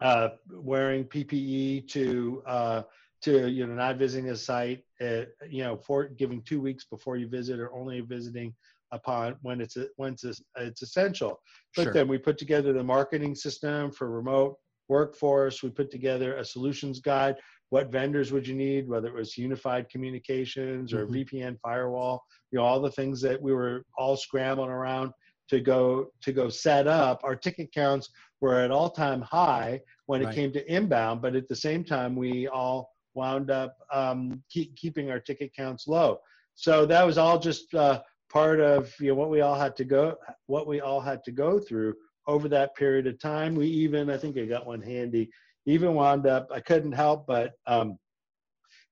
uh, 0.02 0.30
wearing 0.50 1.04
ppe 1.04 1.88
to 1.88 2.42
uh, 2.48 2.82
to 3.22 3.52
you 3.52 3.68
know 3.68 3.76
not 3.76 3.98
visiting 3.98 4.32
a 4.32 4.36
site 4.36 4.84
uh, 5.00 5.26
you 5.48 5.64
know 5.64 5.78
for 5.78 6.06
giving 6.06 6.42
two 6.42 6.60
weeks 6.60 6.86
before 6.86 7.18
you 7.18 7.28
visit 7.28 7.60
or 7.60 7.72
only 7.76 8.02
visiting 8.02 8.52
upon 8.92 9.36
when 9.44 9.62
it's 9.62 9.78
when 9.98 10.14
it's 10.14 10.42
it's 10.58 10.82
essential 10.82 11.40
but 11.76 11.84
sure. 11.84 11.94
then 11.94 12.08
we 12.08 12.18
put 12.18 12.40
together 12.40 12.74
the 12.74 12.84
marketing 12.84 13.36
system 13.36 13.92
for 13.92 14.10
remote 14.10 14.58
workforce 14.90 15.62
we 15.62 15.70
put 15.70 15.92
together 15.92 16.38
a 16.38 16.44
solutions 16.44 17.00
guide 17.00 17.36
what 17.72 17.92
vendors 17.92 18.32
would 18.32 18.48
you 18.48 18.56
need 18.56 18.88
whether 18.88 19.08
it 19.08 19.14
was 19.14 19.38
unified 19.38 19.90
communications 19.90 20.94
or 20.94 21.06
mm-hmm. 21.06 21.16
vpn 21.16 21.58
firewall 21.60 22.24
you 22.52 22.60
know 22.60 22.64
all 22.64 22.80
the 22.80 22.92
things 22.92 23.20
that 23.22 23.42
we 23.42 23.54
were 23.54 23.84
all 23.98 24.16
scrambling 24.16 24.70
around 24.70 25.12
to 25.50 25.60
go 25.60 26.08
to 26.22 26.32
go 26.32 26.48
set 26.48 26.88
up 26.88 27.20
our 27.24 27.36
ticket 27.36 27.74
counts 27.74 28.10
were 28.40 28.60
at 28.60 28.72
all 28.72 28.90
time 28.90 29.22
high 29.22 29.82
when 30.06 30.22
it 30.22 30.26
right. 30.26 30.36
came 30.36 30.52
to 30.52 30.74
inbound 30.74 31.22
but 31.22 31.36
at 31.36 31.48
the 31.48 31.56
same 31.56 31.84
time 31.84 32.16
we 32.16 32.48
all 32.48 32.92
wound 33.14 33.52
up 33.52 33.78
um, 33.94 34.42
keep, 34.50 34.76
keeping 34.76 35.12
our 35.12 35.20
ticket 35.20 35.54
counts 35.56 35.88
low. 35.88 36.20
So 36.56 36.86
that 36.86 37.06
was 37.06 37.18
all 37.18 37.40
just 37.40 37.74
uh, 37.74 38.02
part 38.32 38.60
of 38.60 38.94
you 39.00 39.10
know 39.10 39.16
what 39.16 39.30
we 39.30 39.42
all 39.42 39.56
had 39.56 39.76
to 39.78 39.84
go 39.84 40.16
what 40.48 40.68
we 40.68 40.80
all 40.80 41.02
had 41.02 41.24
to 41.26 41.32
go 41.32 41.60
through 41.60 41.96
over 42.28 42.48
that 42.50 42.76
period 42.76 43.08
of 43.08 43.20
time. 43.20 43.56
We 43.56 43.68
even 43.68 44.10
I 44.10 44.18
think 44.18 44.38
I 44.38 44.46
got 44.46 44.66
one 44.66 44.82
handy. 44.82 45.30
Even 45.66 45.94
wound 45.94 46.28
up 46.28 46.50
I 46.54 46.60
couldn't 46.60 46.94
help 46.94 47.28
but 47.28 47.54
um, 47.68 47.98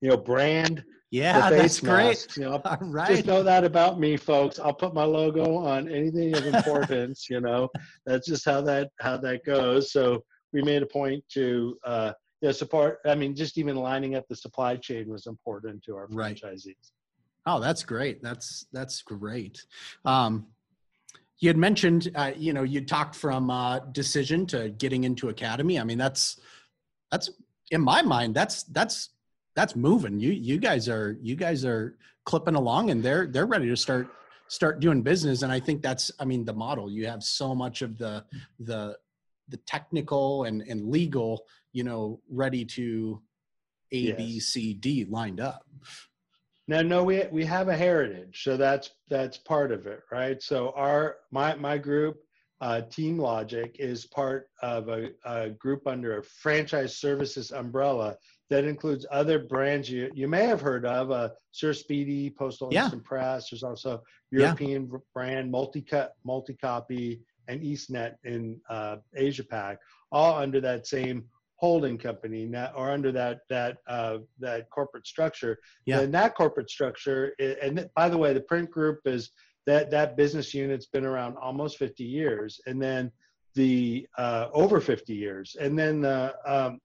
you 0.02 0.10
know 0.10 0.18
brand 0.18 0.84
yeah, 1.12 1.50
that's 1.50 1.80
great. 1.80 2.28
you 2.38 2.44
know, 2.44 2.62
All 2.64 2.78
right. 2.82 3.08
Just 3.08 3.26
know 3.26 3.42
that 3.42 3.64
about 3.64 4.00
me, 4.00 4.16
folks. 4.16 4.60
I'll 4.60 4.74
put 4.74 4.94
my 4.94 5.04
logo 5.04 5.56
on 5.56 5.90
anything 5.90 6.38
of 6.38 6.46
importance. 6.46 7.30
you 7.30 7.42
know, 7.42 7.70
that's 8.06 8.28
just 8.28 8.46
how 8.46 8.62
that 8.62 8.92
how 9.00 9.18
that 9.18 9.44
goes. 9.44 9.92
So 9.92 10.24
we 10.54 10.62
made 10.62 10.84
a 10.84 10.86
point 10.86 11.24
to 11.30 11.78
uh, 11.84 12.12
yeah, 12.42 12.52
support. 12.52 13.00
I 13.06 13.16
mean, 13.16 13.36
just 13.36 13.58
even 13.58 13.76
lining 13.76 14.16
up 14.16 14.28
the 14.28 14.36
supply 14.36 14.76
chain 14.76 15.10
was 15.10 15.26
important 15.26 15.84
to 15.86 15.96
our 15.96 16.08
right. 16.12 16.40
franchisees. 16.40 16.92
Oh, 17.46 17.60
that's 17.60 17.84
great. 17.84 18.22
That's 18.22 18.68
that's 18.72 19.02
great. 19.02 19.66
Um, 20.06 20.46
you 21.40 21.50
had 21.50 21.58
mentioned, 21.58 22.12
uh, 22.16 22.34
you 22.36 22.54
know, 22.54 22.64
you 22.64 22.82
talked 22.82 23.16
from 23.16 23.50
uh, 23.50 23.80
decision 23.94 24.46
to 24.48 24.70
getting 24.70 25.06
into 25.06 25.30
academy. 25.30 25.80
I 25.80 25.86
mean, 25.86 25.98
that's 25.98 26.40
that's 27.12 27.30
in 27.72 27.82
my 27.82 28.02
mind. 28.02 28.36
That's 28.36 28.64
that's 28.64 29.10
that's 29.56 29.76
moving. 29.76 30.20
You 30.20 30.32
you 30.32 30.58
guys 30.58 30.90
are 30.90 31.18
you 31.22 31.36
guys 31.36 31.66
are 31.66 31.98
clipping 32.26 32.56
along, 32.56 32.90
and 32.90 33.04
they're 33.04 33.28
they're 33.28 33.46
ready 33.46 33.68
to 33.68 33.76
start 33.76 34.08
start 34.48 34.80
doing 34.80 35.02
business. 35.02 35.42
And 35.42 35.52
I 35.52 35.60
think 35.60 35.82
that's 35.82 36.12
I 36.20 36.26
mean 36.26 36.46
the 36.46 36.54
model. 36.54 36.90
You 36.90 37.08
have 37.08 37.24
so 37.24 37.54
much 37.56 37.82
of 37.82 37.98
the 37.98 38.24
the 38.60 38.98
the 39.50 39.58
technical 39.66 40.44
and 40.44 40.62
and 40.64 40.90
legal 40.90 41.46
you 41.74 41.84
know 41.84 42.20
ready 42.30 42.66
to 42.66 43.22
A, 43.92 43.98
yes. 43.98 44.18
B, 44.18 44.40
C, 44.40 44.74
D 44.74 45.06
lined 45.10 45.40
up 45.40 45.66
now 46.70 46.82
no 46.82 47.04
we 47.04 47.26
we 47.32 47.44
have 47.44 47.68
a 47.68 47.76
heritage 47.76 48.44
so 48.44 48.56
that's 48.56 48.92
that's 49.10 49.38
part 49.38 49.72
of 49.72 49.88
it 49.88 50.02
right 50.12 50.42
so 50.42 50.72
our 50.76 51.18
my 51.32 51.56
my 51.56 51.78
group 51.78 52.24
uh, 52.62 52.82
team 52.82 53.18
logic 53.18 53.78
is 53.80 54.06
part 54.06 54.50
of 54.62 54.90
a, 54.90 55.12
a, 55.26 55.50
group 55.52 55.88
under 55.88 56.18
a 56.18 56.24
franchise 56.24 56.98
services 56.98 57.52
umbrella 57.52 58.16
that 58.50 58.66
includes 58.66 59.06
other 59.12 59.40
brands 59.40 59.90
you, 59.90 60.12
you 60.14 60.28
may 60.28 60.46
have 60.46 60.60
heard 60.60 60.86
of 60.86 61.12
uh, 61.12 61.30
Sir 61.52 61.72
Speedy, 61.74 62.30
Postal 62.30 62.70
yeah. 62.72 62.84
Instant 62.84 63.04
Press. 63.04 63.50
There's 63.50 63.64
also 63.64 64.04
European 64.32 64.90
yeah. 64.92 64.98
brand 65.14 65.52
multi-cut, 65.52 66.14
multi-copy, 66.26 67.22
and 67.48 67.62
EastNet 67.62 68.16
in 68.26 68.60
uh, 68.70 68.98
Asia 69.16 69.44
Pac, 69.44 69.80
all 70.12 70.38
under 70.38 70.60
that 70.62 70.86
same 70.86 71.26
holding 71.56 71.98
company 71.98 72.50
or 72.76 72.90
under 72.90 73.12
that 73.12 73.40
that 73.50 73.78
uh, 73.88 74.18
that 74.40 74.70
corporate 74.70 75.06
structure. 75.06 75.58
Yeah. 75.86 76.00
And 76.02 76.14
that 76.14 76.36
corporate 76.36 76.70
structure, 76.70 77.34
and 77.40 77.90
by 77.96 78.10
the 78.10 78.18
way, 78.18 78.34
the 78.34 78.42
print 78.42 78.72
group 78.72 79.00
is 79.06 79.32
that 79.66 79.92
that 79.92 80.18
business 80.18 80.54
unit's 80.54 80.88
been 80.88 81.06
around 81.06 81.38
almost 81.38 81.78
50 81.78 82.04
years, 82.04 82.60
and 82.66 82.82
then 82.82 83.12
the 83.56 84.08
uh, 84.18 84.48
over 84.54 84.80
50 84.80 85.14
years, 85.14 85.56
and 85.60 85.78
then 85.78 86.02
the 86.02 86.34
um, 86.46 86.80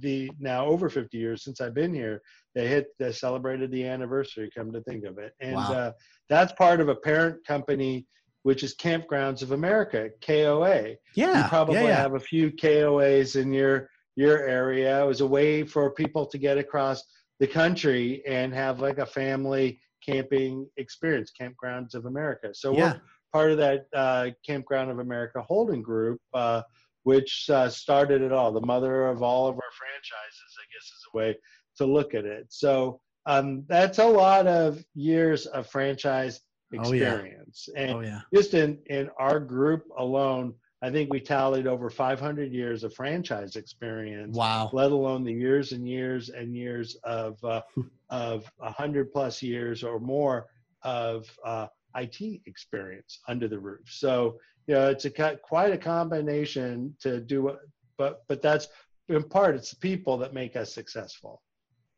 the 0.00 0.30
now 0.40 0.66
over 0.66 0.88
50 0.88 1.16
years 1.16 1.44
since 1.44 1.60
I've 1.60 1.74
been 1.74 1.94
here, 1.94 2.20
they 2.54 2.66
hit 2.66 2.88
they 2.98 3.12
celebrated 3.12 3.70
the 3.70 3.86
anniversary. 3.86 4.50
Come 4.56 4.72
to 4.72 4.82
think 4.82 5.04
of 5.04 5.18
it, 5.18 5.34
and 5.40 5.56
wow. 5.56 5.72
uh, 5.72 5.92
that's 6.28 6.52
part 6.52 6.80
of 6.80 6.88
a 6.88 6.96
parent 6.96 7.46
company 7.46 8.06
which 8.46 8.62
is 8.62 8.76
Kampgrounds 8.76 9.42
of 9.42 9.50
America, 9.50 10.08
KOA. 10.24 10.94
Yeah, 11.16 11.42
you 11.42 11.48
probably 11.48 11.74
yeah, 11.74 11.88
yeah. 11.88 11.96
have 11.96 12.14
a 12.14 12.20
few 12.20 12.52
KOAs 12.52 13.34
in 13.34 13.52
your 13.52 13.90
your 14.14 14.38
area. 14.46 15.02
It 15.02 15.06
was 15.06 15.20
a 15.20 15.26
way 15.26 15.64
for 15.64 15.90
people 15.90 16.26
to 16.26 16.38
get 16.38 16.56
across 16.56 17.02
the 17.40 17.48
country 17.48 18.22
and 18.24 18.54
have 18.54 18.78
like 18.78 18.98
a 18.98 19.06
family 19.06 19.80
camping 20.08 20.68
experience, 20.76 21.32
Kampgrounds 21.38 21.94
of 21.94 22.06
America. 22.06 22.50
So 22.52 22.72
yeah. 22.72 22.92
we're 22.92 23.00
part 23.32 23.50
of 23.50 23.58
that 23.58 23.86
uh, 23.94 24.30
Kampground 24.46 24.90
of 24.90 24.98
America 24.98 25.42
holding 25.42 25.82
group, 25.82 26.20
uh, 26.34 26.62
which 27.02 27.48
uh, 27.50 27.68
started 27.68 28.22
it 28.22 28.32
all, 28.32 28.52
the 28.52 28.66
mother 28.66 29.06
of 29.06 29.22
all 29.22 29.46
of 29.46 29.54
our 29.54 29.72
franchises, 29.78 30.56
I 30.58 30.64
guess 30.72 30.84
is 30.84 31.06
a 31.12 31.16
way 31.16 31.36
to 31.78 31.86
look 31.86 32.14
at 32.14 32.24
it. 32.24 32.46
So 32.48 33.00
um, 33.26 33.64
that's 33.68 33.98
a 33.98 34.06
lot 34.06 34.46
of 34.46 34.84
years 34.94 35.46
of 35.46 35.66
franchise 35.66 36.40
experience. 36.72 37.68
Oh, 37.68 37.80
yeah. 37.80 37.86
And 37.86 37.96
oh, 37.96 38.00
yeah. 38.00 38.20
just 38.34 38.54
in, 38.54 38.78
in 38.86 39.10
our 39.18 39.40
group 39.40 39.84
alone, 39.98 40.54
I 40.86 40.90
think 40.92 41.12
we 41.12 41.18
tallied 41.18 41.66
over 41.66 41.90
500 41.90 42.52
years 42.52 42.84
of 42.84 42.94
franchise 42.94 43.56
experience. 43.56 44.36
Wow! 44.36 44.70
Let 44.72 44.92
alone 44.92 45.24
the 45.24 45.32
years 45.32 45.72
and 45.72 45.88
years 45.88 46.28
and 46.28 46.54
years 46.54 46.96
of 47.02 47.42
uh, 47.42 47.62
of 48.10 48.48
100 48.58 49.12
plus 49.12 49.42
years 49.42 49.82
or 49.82 49.98
more 49.98 50.46
of 50.82 51.28
uh, 51.44 51.66
IT 51.96 52.40
experience 52.46 53.18
under 53.26 53.48
the 53.48 53.58
roof. 53.58 53.80
So 53.86 54.38
you 54.68 54.74
know, 54.74 54.88
it's 54.88 55.06
a 55.06 55.10
quite 55.10 55.72
a 55.72 55.78
combination 55.78 56.94
to 57.00 57.20
do. 57.20 57.56
But 57.98 58.22
but 58.28 58.40
that's 58.40 58.68
in 59.08 59.24
part 59.24 59.56
it's 59.56 59.70
the 59.70 59.76
people 59.78 60.16
that 60.18 60.34
make 60.34 60.54
us 60.54 60.72
successful. 60.72 61.42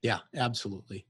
Yeah, 0.00 0.20
absolutely. 0.34 1.04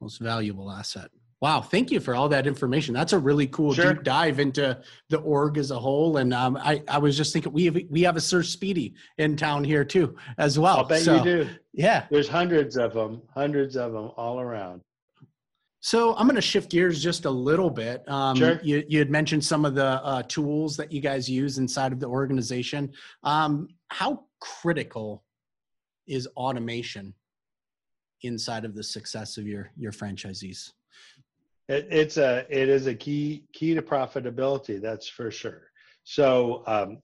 Most 0.00 0.18
valuable 0.18 0.68
asset. 0.68 1.12
Wow, 1.40 1.62
thank 1.62 1.90
you 1.90 2.00
for 2.00 2.14
all 2.14 2.28
that 2.28 2.46
information. 2.46 2.92
That's 2.92 3.14
a 3.14 3.18
really 3.18 3.46
cool 3.46 3.72
sure. 3.72 3.94
deep 3.94 4.02
dive 4.02 4.40
into 4.40 4.78
the 5.08 5.18
org 5.18 5.56
as 5.56 5.70
a 5.70 5.78
whole. 5.78 6.18
And 6.18 6.34
um, 6.34 6.58
I, 6.58 6.82
I 6.86 6.98
was 6.98 7.16
just 7.16 7.32
thinking 7.32 7.52
we 7.52 7.64
have 7.64 7.78
we 7.88 8.02
have 8.02 8.16
a 8.16 8.20
Sir 8.20 8.42
Speedy 8.42 8.94
in 9.16 9.36
town 9.36 9.64
here 9.64 9.84
too 9.84 10.16
as 10.36 10.58
well. 10.58 10.78
I'll 10.78 10.84
bet 10.84 11.00
so, 11.00 11.16
you 11.16 11.24
do. 11.24 11.48
Yeah, 11.72 12.04
there's 12.10 12.28
hundreds 12.28 12.76
of 12.76 12.92
them, 12.92 13.22
hundreds 13.34 13.76
of 13.76 13.92
them 13.92 14.10
all 14.18 14.38
around. 14.38 14.82
So 15.82 16.14
I'm 16.16 16.26
going 16.26 16.36
to 16.36 16.42
shift 16.42 16.70
gears 16.70 17.02
just 17.02 17.24
a 17.24 17.30
little 17.30 17.70
bit. 17.70 18.06
Um, 18.06 18.36
sure. 18.36 18.60
You, 18.62 18.84
you 18.86 18.98
had 18.98 19.08
mentioned 19.08 19.42
some 19.42 19.64
of 19.64 19.74
the 19.74 19.86
uh, 20.04 20.22
tools 20.24 20.76
that 20.76 20.92
you 20.92 21.00
guys 21.00 21.26
use 21.26 21.56
inside 21.56 21.90
of 21.92 22.00
the 22.00 22.06
organization. 22.06 22.92
Um, 23.22 23.68
how 23.88 24.24
critical 24.40 25.24
is 26.06 26.28
automation 26.36 27.14
inside 28.20 28.66
of 28.66 28.74
the 28.74 28.82
success 28.82 29.38
of 29.38 29.46
your 29.46 29.70
your 29.78 29.92
franchisees? 29.92 30.72
It, 31.70 31.86
it's 31.90 32.16
a 32.16 32.44
it 32.50 32.68
is 32.68 32.86
a 32.86 32.94
key 32.94 33.44
key 33.52 33.74
to 33.74 33.82
profitability. 33.82 34.80
That's 34.80 35.08
for 35.08 35.30
sure. 35.30 35.70
So 36.02 36.64
um, 36.66 36.98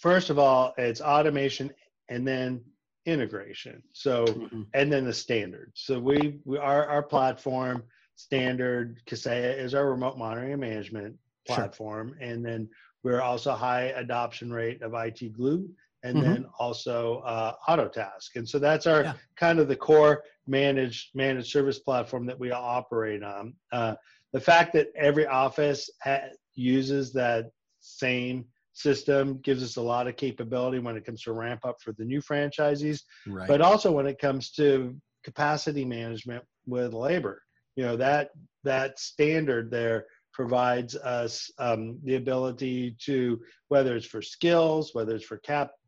first 0.00 0.30
of 0.30 0.38
all, 0.38 0.74
it's 0.76 1.00
automation, 1.00 1.72
and 2.08 2.26
then 2.26 2.62
integration. 3.06 3.82
So, 3.92 4.24
mm-hmm. 4.24 4.62
and 4.72 4.92
then 4.92 5.04
the 5.04 5.12
standard. 5.12 5.72
So 5.74 5.98
we, 5.98 6.40
we 6.44 6.58
our, 6.58 6.86
our 6.86 7.02
platform 7.02 7.84
standard 8.16 9.00
Kaseya 9.06 9.58
is 9.58 9.74
our 9.74 9.90
remote 9.90 10.18
monitoring 10.18 10.52
and 10.52 10.60
management 10.60 11.16
platform. 11.46 12.14
Sure. 12.18 12.28
And 12.28 12.44
then 12.44 12.68
we're 13.02 13.20
also 13.20 13.52
high 13.52 13.92
adoption 13.96 14.52
rate 14.52 14.82
of 14.82 14.94
IT 14.94 15.32
glue 15.32 15.68
and 16.04 16.18
mm-hmm. 16.18 16.32
then 16.32 16.46
also 16.58 17.22
uh, 17.26 17.54
Autotask. 17.68 18.36
And 18.36 18.48
so 18.48 18.58
that's 18.58 18.86
our 18.86 19.02
yeah. 19.02 19.14
kind 19.36 19.58
of 19.58 19.66
the 19.66 19.74
core 19.74 20.22
managed 20.46 21.14
managed 21.14 21.50
service 21.50 21.78
platform 21.80 22.26
that 22.26 22.38
we 22.38 22.52
operate 22.52 23.24
on. 23.24 23.54
Uh, 23.72 23.94
the 24.32 24.40
fact 24.40 24.74
that 24.74 24.88
every 24.96 25.26
office 25.26 25.90
ha- 26.02 26.28
uses 26.54 27.12
that 27.14 27.46
same 27.80 28.44
system 28.74 29.38
gives 29.38 29.62
us 29.62 29.76
a 29.76 29.82
lot 29.82 30.06
of 30.06 30.16
capability 30.16 30.78
when 30.78 30.96
it 30.96 31.04
comes 31.06 31.22
to 31.22 31.32
ramp 31.32 31.64
up 31.64 31.80
for 31.80 31.92
the 31.92 32.04
new 32.04 32.20
franchisees, 32.20 33.02
right. 33.26 33.48
but 33.48 33.60
also 33.60 33.90
when 33.90 34.06
it 34.06 34.18
comes 34.18 34.50
to 34.50 34.94
capacity 35.22 35.84
management 35.84 36.44
with 36.66 36.92
labor. 36.92 37.40
You 37.76 37.84
know 37.84 37.96
that 37.96 38.30
that 38.62 38.98
standard 38.98 39.70
there 39.70 40.06
provides 40.34 40.96
us 40.96 41.50
um, 41.58 41.98
the 42.02 42.16
ability 42.16 42.96
to 42.98 43.40
whether 43.68 43.96
it's 43.96 44.06
for 44.06 44.20
skills, 44.20 44.90
whether 44.92 45.14
it's 45.14 45.24
for 45.24 45.38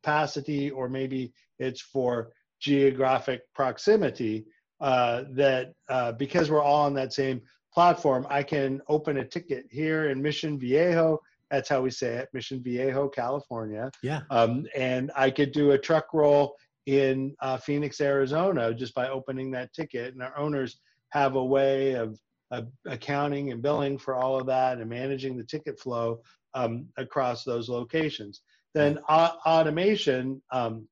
capacity, 0.07 0.71
or 0.71 0.89
maybe 0.89 1.33
it's 1.59 1.81
for 1.81 2.31
geographic 2.61 3.43
proximity. 3.55 4.47
Uh, 4.79 5.25
that 5.31 5.73
uh, 5.89 6.13
because 6.13 6.51
we're 6.51 6.63
all 6.63 6.85
on 6.85 6.93
that 6.95 7.13
same 7.13 7.41
platform, 7.73 8.27
I 8.29 8.43
can 8.43 8.83
open 8.89 9.19
a 9.19 9.25
ticket 9.25 9.65
here 9.71 10.11
in 10.11 10.21
Mission 10.21 10.59
Viejo 10.59 11.19
that's 11.51 11.69
how 11.69 11.81
we 11.81 11.91
say 11.91 12.15
it, 12.17 12.29
Mission 12.33 12.63
Viejo, 12.63 13.09
California. 13.09 13.91
Yeah. 14.03 14.23
Um, 14.31 14.67
and 14.75 15.13
I 15.15 15.31
could 15.31 15.53
do 15.53 15.73
a 15.73 15.79
truck 15.79 16.13
roll 16.13 16.57
in 16.87 17.37
uh, 17.41 17.57
Phoenix, 17.57 18.01
Arizona, 18.01 18.75
just 18.75 18.95
by 18.95 19.09
opening 19.09 19.51
that 19.53 19.73
ticket. 19.73 20.15
And 20.15 20.23
our 20.23 20.37
owners 20.37 20.81
have 21.11 21.37
a 21.37 21.45
way 21.45 21.93
of, 21.93 22.19
of 22.51 22.69
accounting 22.87 23.53
and 23.53 23.63
billing 23.63 23.97
for 23.99 24.17
all 24.17 24.41
of 24.41 24.47
that 24.47 24.79
and 24.79 24.91
managing 24.91 25.37
the 25.37 25.45
ticket 25.45 25.79
flow 25.79 26.21
um, 26.55 26.89
across 26.97 27.45
those 27.45 27.69
locations. 27.69 28.43
Then 28.77 28.99
automation 29.09 30.43
um, 30.53 30.87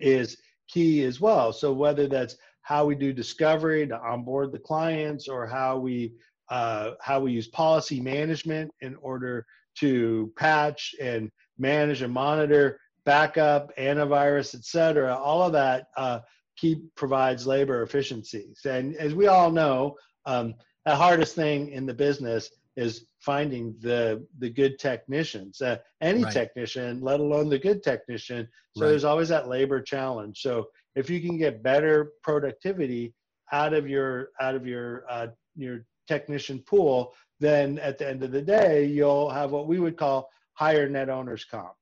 is 0.00 0.36
key 0.68 1.04
as 1.04 1.20
well. 1.20 1.52
So 1.52 1.72
whether 1.72 2.08
that's 2.08 2.36
how 2.62 2.84
we 2.84 2.96
do 2.96 3.12
discovery 3.12 3.86
to 3.86 3.96
onboard 3.96 4.50
the 4.50 4.58
clients 4.58 5.28
or 5.28 5.46
how 5.46 5.78
we 5.78 6.14
uh, 6.50 6.92
how 7.00 7.20
we 7.20 7.30
use 7.30 7.46
policy 7.46 8.00
management 8.00 8.72
in 8.80 8.96
order 8.96 9.46
to 9.78 10.32
patch 10.36 10.96
and 11.00 11.30
manage 11.58 12.02
and 12.02 12.12
monitor 12.12 12.80
backup, 13.04 13.70
antivirus, 13.78 14.54
et 14.56 14.64
cetera, 14.64 15.14
all 15.14 15.42
of 15.42 15.52
that 15.52 15.86
uh, 15.96 16.18
keep 16.56 16.92
provides 16.96 17.46
labor 17.46 17.82
efficiencies. 17.82 18.58
And 18.64 18.96
as 18.96 19.14
we 19.14 19.28
all 19.28 19.52
know, 19.52 19.96
um, 20.26 20.54
the 20.84 20.96
hardest 20.96 21.36
thing 21.36 21.70
in 21.70 21.86
the 21.86 21.94
business 21.94 22.50
is 22.76 23.06
finding 23.20 23.74
the 23.80 24.26
the 24.38 24.50
good 24.50 24.78
technicians. 24.78 25.60
Uh, 25.60 25.76
any 26.00 26.24
right. 26.24 26.32
technician, 26.32 27.00
let 27.00 27.20
alone 27.20 27.48
the 27.48 27.58
good 27.58 27.82
technician. 27.82 28.48
So 28.76 28.82
right. 28.82 28.90
there's 28.90 29.04
always 29.04 29.28
that 29.28 29.48
labor 29.48 29.80
challenge. 29.80 30.40
So 30.40 30.68
if 30.94 31.10
you 31.10 31.20
can 31.20 31.36
get 31.36 31.62
better 31.62 32.12
productivity 32.22 33.14
out 33.52 33.74
of 33.74 33.88
your 33.88 34.30
out 34.40 34.54
of 34.54 34.66
your 34.66 35.04
uh, 35.08 35.28
your 35.56 35.84
technician 36.08 36.60
pool, 36.60 37.14
then 37.40 37.78
at 37.78 37.98
the 37.98 38.08
end 38.08 38.22
of 38.22 38.32
the 38.32 38.42
day, 38.42 38.84
you'll 38.84 39.30
have 39.30 39.50
what 39.50 39.66
we 39.66 39.78
would 39.78 39.96
call 39.96 40.30
higher 40.54 40.88
net 40.88 41.08
owners 41.08 41.44
comp. 41.44 41.72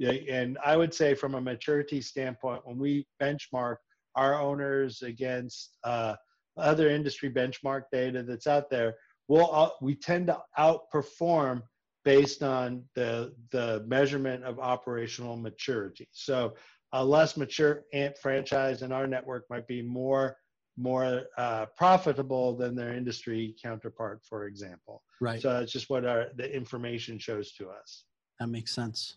And 0.00 0.58
I 0.64 0.76
would 0.76 0.94
say, 0.94 1.14
from 1.14 1.34
a 1.34 1.40
maturity 1.40 2.00
standpoint, 2.00 2.64
when 2.64 2.78
we 2.78 3.06
benchmark 3.20 3.76
our 4.14 4.40
owners 4.40 5.02
against 5.02 5.76
uh, 5.82 6.14
other 6.56 6.88
industry 6.88 7.30
benchmark 7.30 7.84
data 7.92 8.22
that's 8.22 8.46
out 8.46 8.70
there, 8.70 8.94
we'll 9.28 9.54
uh, 9.54 9.70
we 9.80 9.94
tend 9.94 10.26
to 10.26 10.42
outperform 10.58 11.62
based 12.04 12.42
on 12.42 12.82
the 12.94 13.34
the 13.50 13.84
measurement 13.86 14.44
of 14.44 14.58
operational 14.58 15.36
maturity. 15.36 16.08
So 16.12 16.54
a 16.92 17.04
less 17.04 17.36
mature 17.36 17.84
ant 17.92 18.16
franchise 18.18 18.82
in 18.82 18.92
our 18.92 19.06
network 19.06 19.44
might 19.50 19.66
be 19.66 19.82
more 19.82 20.36
more 20.76 21.24
uh, 21.36 21.66
profitable 21.76 22.56
than 22.56 22.76
their 22.76 22.94
industry 22.94 23.54
counterpart, 23.60 24.20
for 24.22 24.46
example. 24.46 25.02
Right. 25.20 25.42
So 25.42 25.60
it's 25.60 25.72
just 25.72 25.90
what 25.90 26.06
our 26.06 26.26
the 26.36 26.54
information 26.54 27.18
shows 27.18 27.52
to 27.52 27.68
us. 27.68 28.04
That 28.40 28.48
makes 28.48 28.74
sense. 28.74 29.16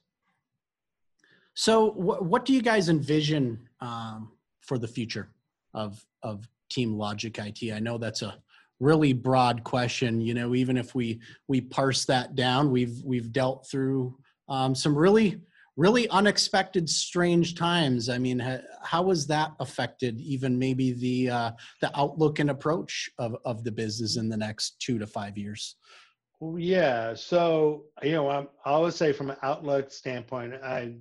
So, 1.53 1.91
wh- 1.91 2.23
what 2.23 2.45
do 2.45 2.53
you 2.53 2.61
guys 2.61 2.89
envision 2.89 3.69
um, 3.79 4.31
for 4.61 4.77
the 4.77 4.87
future 4.87 5.29
of 5.73 6.03
of 6.23 6.47
Team 6.69 6.97
Logic 6.97 7.37
IT? 7.37 7.71
I 7.71 7.79
know 7.79 7.97
that's 7.97 8.21
a 8.21 8.35
really 8.81 9.13
broad 9.13 9.63
question. 9.63 10.19
You 10.19 10.33
know, 10.33 10.55
even 10.55 10.75
if 10.75 10.93
we 10.93 11.21
we 11.47 11.61
parse 11.61 12.03
that 12.05 12.35
down, 12.35 12.71
we've 12.71 13.01
we've 13.05 13.31
dealt 13.31 13.67
through 13.69 14.17
um, 14.49 14.75
some 14.75 14.97
really 14.97 15.39
really 15.77 16.09
unexpected 16.09 16.89
strange 16.89 17.55
times. 17.55 18.09
I 18.09 18.17
mean 18.17 18.39
how 18.83 19.03
was 19.03 19.25
that 19.27 19.51
affected 19.59 20.19
even 20.19 20.59
maybe 20.59 20.91
the 20.91 21.29
uh, 21.29 21.51
the 21.79 21.97
outlook 21.97 22.39
and 22.39 22.49
approach 22.49 23.09
of, 23.17 23.37
of 23.45 23.63
the 23.63 23.71
business 23.71 24.17
in 24.17 24.27
the 24.27 24.37
next 24.37 24.79
two 24.79 24.99
to 24.99 25.07
five 25.07 25.37
years? 25.37 25.75
Yeah. 26.57 27.13
So 27.13 27.85
you 28.03 28.13
know 28.13 28.29
I'm, 28.29 28.49
i 28.65 28.71
always 28.71 28.95
say 28.95 29.13
from 29.13 29.29
an 29.29 29.37
outlook 29.43 29.91
standpoint 29.91 30.55
i 30.63 30.93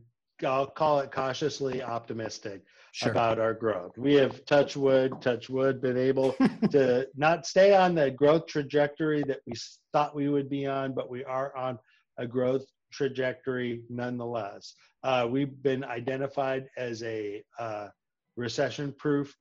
i'll 0.44 0.66
call 0.66 1.00
it 1.00 1.10
cautiously 1.10 1.82
optimistic 1.82 2.62
sure. 2.92 3.10
about 3.10 3.38
our 3.38 3.54
growth 3.54 3.96
we 3.96 4.14
have 4.14 4.44
touch 4.44 4.76
wood 4.76 5.12
touch 5.20 5.48
wood 5.48 5.80
been 5.80 5.96
able 5.96 6.32
to 6.70 7.06
not 7.16 7.46
stay 7.46 7.74
on 7.74 7.94
the 7.94 8.10
growth 8.10 8.46
trajectory 8.46 9.22
that 9.22 9.40
we 9.46 9.52
thought 9.92 10.14
we 10.14 10.28
would 10.28 10.48
be 10.48 10.66
on 10.66 10.92
but 10.92 11.10
we 11.10 11.24
are 11.24 11.56
on 11.56 11.78
a 12.18 12.26
growth 12.26 12.66
trajectory 12.90 13.82
nonetheless. 13.88 14.74
Uh, 15.02 15.26
we've 15.28 15.62
been 15.62 15.84
identified 15.84 16.68
as 16.76 17.02
a 17.02 17.42
uh, 17.58 17.88
recession 18.36 18.94
proof 18.98 19.34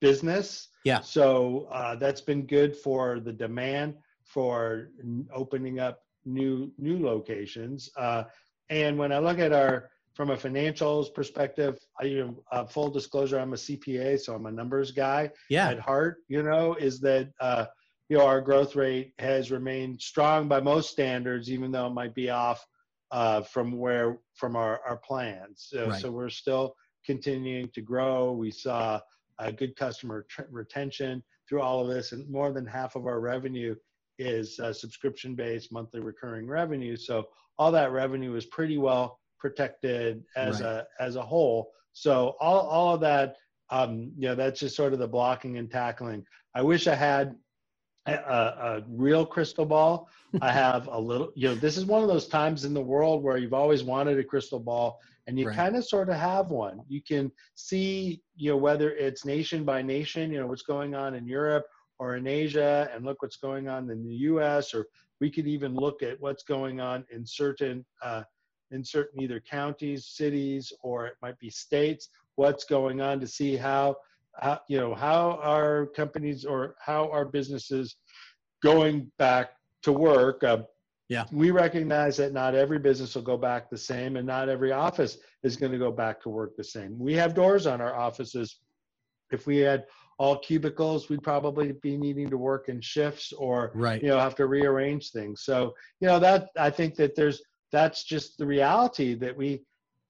business. 0.00 0.68
Yeah. 0.84 1.00
So 1.00 1.68
uh, 1.72 1.96
that's 1.96 2.20
been 2.20 2.46
good 2.46 2.76
for 2.76 3.20
the 3.20 3.32
demand 3.32 3.94
for 4.24 4.90
opening 5.34 5.80
up 5.80 6.00
new 6.24 6.72
new 6.78 7.04
locations. 7.04 7.90
Uh, 7.96 8.24
and 8.70 8.96
when 8.96 9.12
I 9.12 9.18
look 9.18 9.38
at 9.38 9.52
our 9.52 9.90
from 10.14 10.30
a 10.30 10.36
financials 10.36 11.12
perspective, 11.12 11.78
I, 12.00 12.04
you 12.04 12.26
know, 12.26 12.44
uh, 12.52 12.64
full 12.64 12.90
disclosure, 12.90 13.38
I'm 13.38 13.52
a 13.52 13.56
CPA, 13.56 14.20
so 14.20 14.34
I'm 14.34 14.46
a 14.46 14.52
numbers 14.52 14.92
guy 14.92 15.30
yeah. 15.48 15.68
at 15.68 15.78
heart. 15.78 16.18
You 16.28 16.42
know, 16.42 16.74
is 16.74 17.00
that 17.00 17.30
uh, 17.40 17.66
you 18.08 18.18
know 18.18 18.26
our 18.26 18.40
growth 18.40 18.76
rate 18.76 19.14
has 19.18 19.50
remained 19.50 20.00
strong 20.00 20.48
by 20.48 20.60
most 20.60 20.90
standards, 20.90 21.50
even 21.50 21.72
though 21.72 21.86
it 21.86 21.94
might 21.94 22.14
be 22.14 22.30
off 22.30 22.66
uh, 23.10 23.42
from 23.42 23.72
where 23.72 24.18
from 24.34 24.56
our, 24.56 24.80
our 24.86 24.98
plans. 24.98 25.68
So, 25.70 25.88
right. 25.88 26.00
so 26.00 26.10
we're 26.10 26.28
still 26.28 26.74
continuing 27.06 27.68
to 27.74 27.80
grow. 27.80 28.32
We 28.32 28.50
saw 28.50 29.00
a 29.38 29.52
good 29.52 29.76
customer 29.76 30.26
tr- 30.28 30.42
retention 30.50 31.22
through 31.48 31.62
all 31.62 31.80
of 31.80 31.88
this, 31.88 32.12
and 32.12 32.28
more 32.30 32.52
than 32.52 32.66
half 32.66 32.96
of 32.96 33.06
our 33.06 33.20
revenue 33.20 33.74
is 34.18 34.60
uh, 34.60 34.72
subscription 34.72 35.34
based 35.34 35.72
monthly 35.72 36.00
recurring 36.00 36.46
revenue. 36.46 36.96
So 36.96 37.28
all 37.58 37.72
that 37.72 37.92
revenue 37.92 38.34
is 38.34 38.46
pretty 38.46 38.78
well 38.78 39.20
protected 39.42 40.22
as 40.36 40.62
right. 40.62 40.68
a 40.68 40.86
as 41.00 41.16
a 41.16 41.22
whole. 41.22 41.72
So 41.92 42.36
all 42.40 42.60
all 42.60 42.94
of 42.94 43.00
that, 43.00 43.36
um, 43.70 44.12
you 44.16 44.28
know, 44.28 44.36
that's 44.36 44.60
just 44.60 44.76
sort 44.76 44.92
of 44.94 45.00
the 45.00 45.08
blocking 45.08 45.58
and 45.58 45.70
tackling. 45.70 46.24
I 46.54 46.62
wish 46.62 46.86
I 46.86 46.94
had 46.94 47.34
a, 48.06 48.12
a, 48.12 48.82
real 48.88 49.26
crystal 49.26 49.66
ball. 49.66 50.08
I 50.40 50.52
have 50.64 50.88
a 50.88 50.98
little, 50.98 51.30
you 51.34 51.48
know, 51.48 51.54
this 51.54 51.76
is 51.76 51.84
one 51.84 52.02
of 52.02 52.08
those 52.08 52.26
times 52.26 52.64
in 52.64 52.74
the 52.74 52.80
world 52.80 53.22
where 53.22 53.36
you've 53.36 53.54
always 53.54 53.84
wanted 53.84 54.18
a 54.18 54.24
crystal 54.24 54.58
ball 54.58 55.00
and 55.26 55.38
you 55.38 55.46
right. 55.46 55.56
kind 55.56 55.76
of 55.76 55.84
sort 55.84 56.08
of 56.08 56.16
have 56.16 56.50
one. 56.50 56.80
You 56.88 57.00
can 57.00 57.30
see, 57.54 58.22
you 58.36 58.50
know, 58.50 58.56
whether 58.56 58.90
it's 58.90 59.24
nation 59.24 59.64
by 59.64 59.82
nation, 59.82 60.32
you 60.32 60.40
know, 60.40 60.46
what's 60.46 60.62
going 60.62 60.94
on 60.94 61.14
in 61.14 61.26
Europe 61.26 61.64
or 61.98 62.16
in 62.16 62.26
Asia 62.26 62.90
and 62.92 63.04
look 63.04 63.22
what's 63.22 63.36
going 63.36 63.68
on 63.68 63.88
in 63.90 64.02
the 64.04 64.14
US, 64.30 64.74
or 64.74 64.86
we 65.20 65.30
could 65.30 65.46
even 65.46 65.74
look 65.74 66.02
at 66.02 66.20
what's 66.20 66.42
going 66.42 66.80
on 66.80 67.04
in 67.12 67.24
certain, 67.24 67.84
uh, 68.02 68.24
in 68.72 68.84
certain 68.84 69.22
either 69.22 69.40
counties, 69.40 70.06
cities, 70.06 70.72
or 70.82 71.06
it 71.06 71.14
might 71.22 71.38
be 71.38 71.50
states, 71.50 72.08
what's 72.36 72.64
going 72.64 73.00
on 73.00 73.20
to 73.20 73.26
see 73.26 73.56
how 73.56 73.96
how, 74.40 74.60
you 74.68 74.78
know, 74.78 74.94
how 74.94 75.38
are 75.42 75.86
companies 75.86 76.44
or 76.44 76.74
how 76.80 77.10
are 77.10 77.26
businesses 77.26 77.96
going 78.62 79.10
back 79.18 79.50
to 79.82 79.92
work? 79.92 80.42
Uh, 80.42 80.62
yeah. 81.08 81.24
We 81.30 81.50
recognize 81.50 82.16
that 82.16 82.32
not 82.32 82.54
every 82.54 82.78
business 82.78 83.14
will 83.14 83.22
go 83.22 83.36
back 83.36 83.68
the 83.68 83.76
same, 83.76 84.16
and 84.16 84.26
not 84.26 84.48
every 84.48 84.72
office 84.72 85.18
is 85.42 85.56
going 85.56 85.72
to 85.72 85.78
go 85.78 85.92
back 85.92 86.22
to 86.22 86.30
work 86.30 86.56
the 86.56 86.64
same. 86.64 86.98
We 86.98 87.12
have 87.14 87.34
doors 87.34 87.66
on 87.66 87.82
our 87.82 87.94
offices. 87.94 88.60
If 89.30 89.46
we 89.46 89.58
had 89.58 89.84
all 90.18 90.38
cubicles, 90.38 91.08
we'd 91.08 91.22
probably 91.22 91.72
be 91.82 91.96
needing 91.96 92.30
to 92.30 92.38
work 92.38 92.68
in 92.68 92.80
shifts 92.80 93.32
or 93.32 93.72
right. 93.74 94.02
you 94.02 94.08
know 94.08 94.18
have 94.18 94.36
to 94.36 94.46
rearrange 94.46 95.10
things. 95.10 95.42
So 95.42 95.74
you 96.00 96.08
know 96.08 96.18
that 96.20 96.48
I 96.56 96.70
think 96.70 96.94
that 96.96 97.14
there's 97.14 97.42
that's 97.72 98.04
just 98.04 98.38
the 98.38 98.46
reality 98.46 99.14
that 99.14 99.36
we 99.36 99.62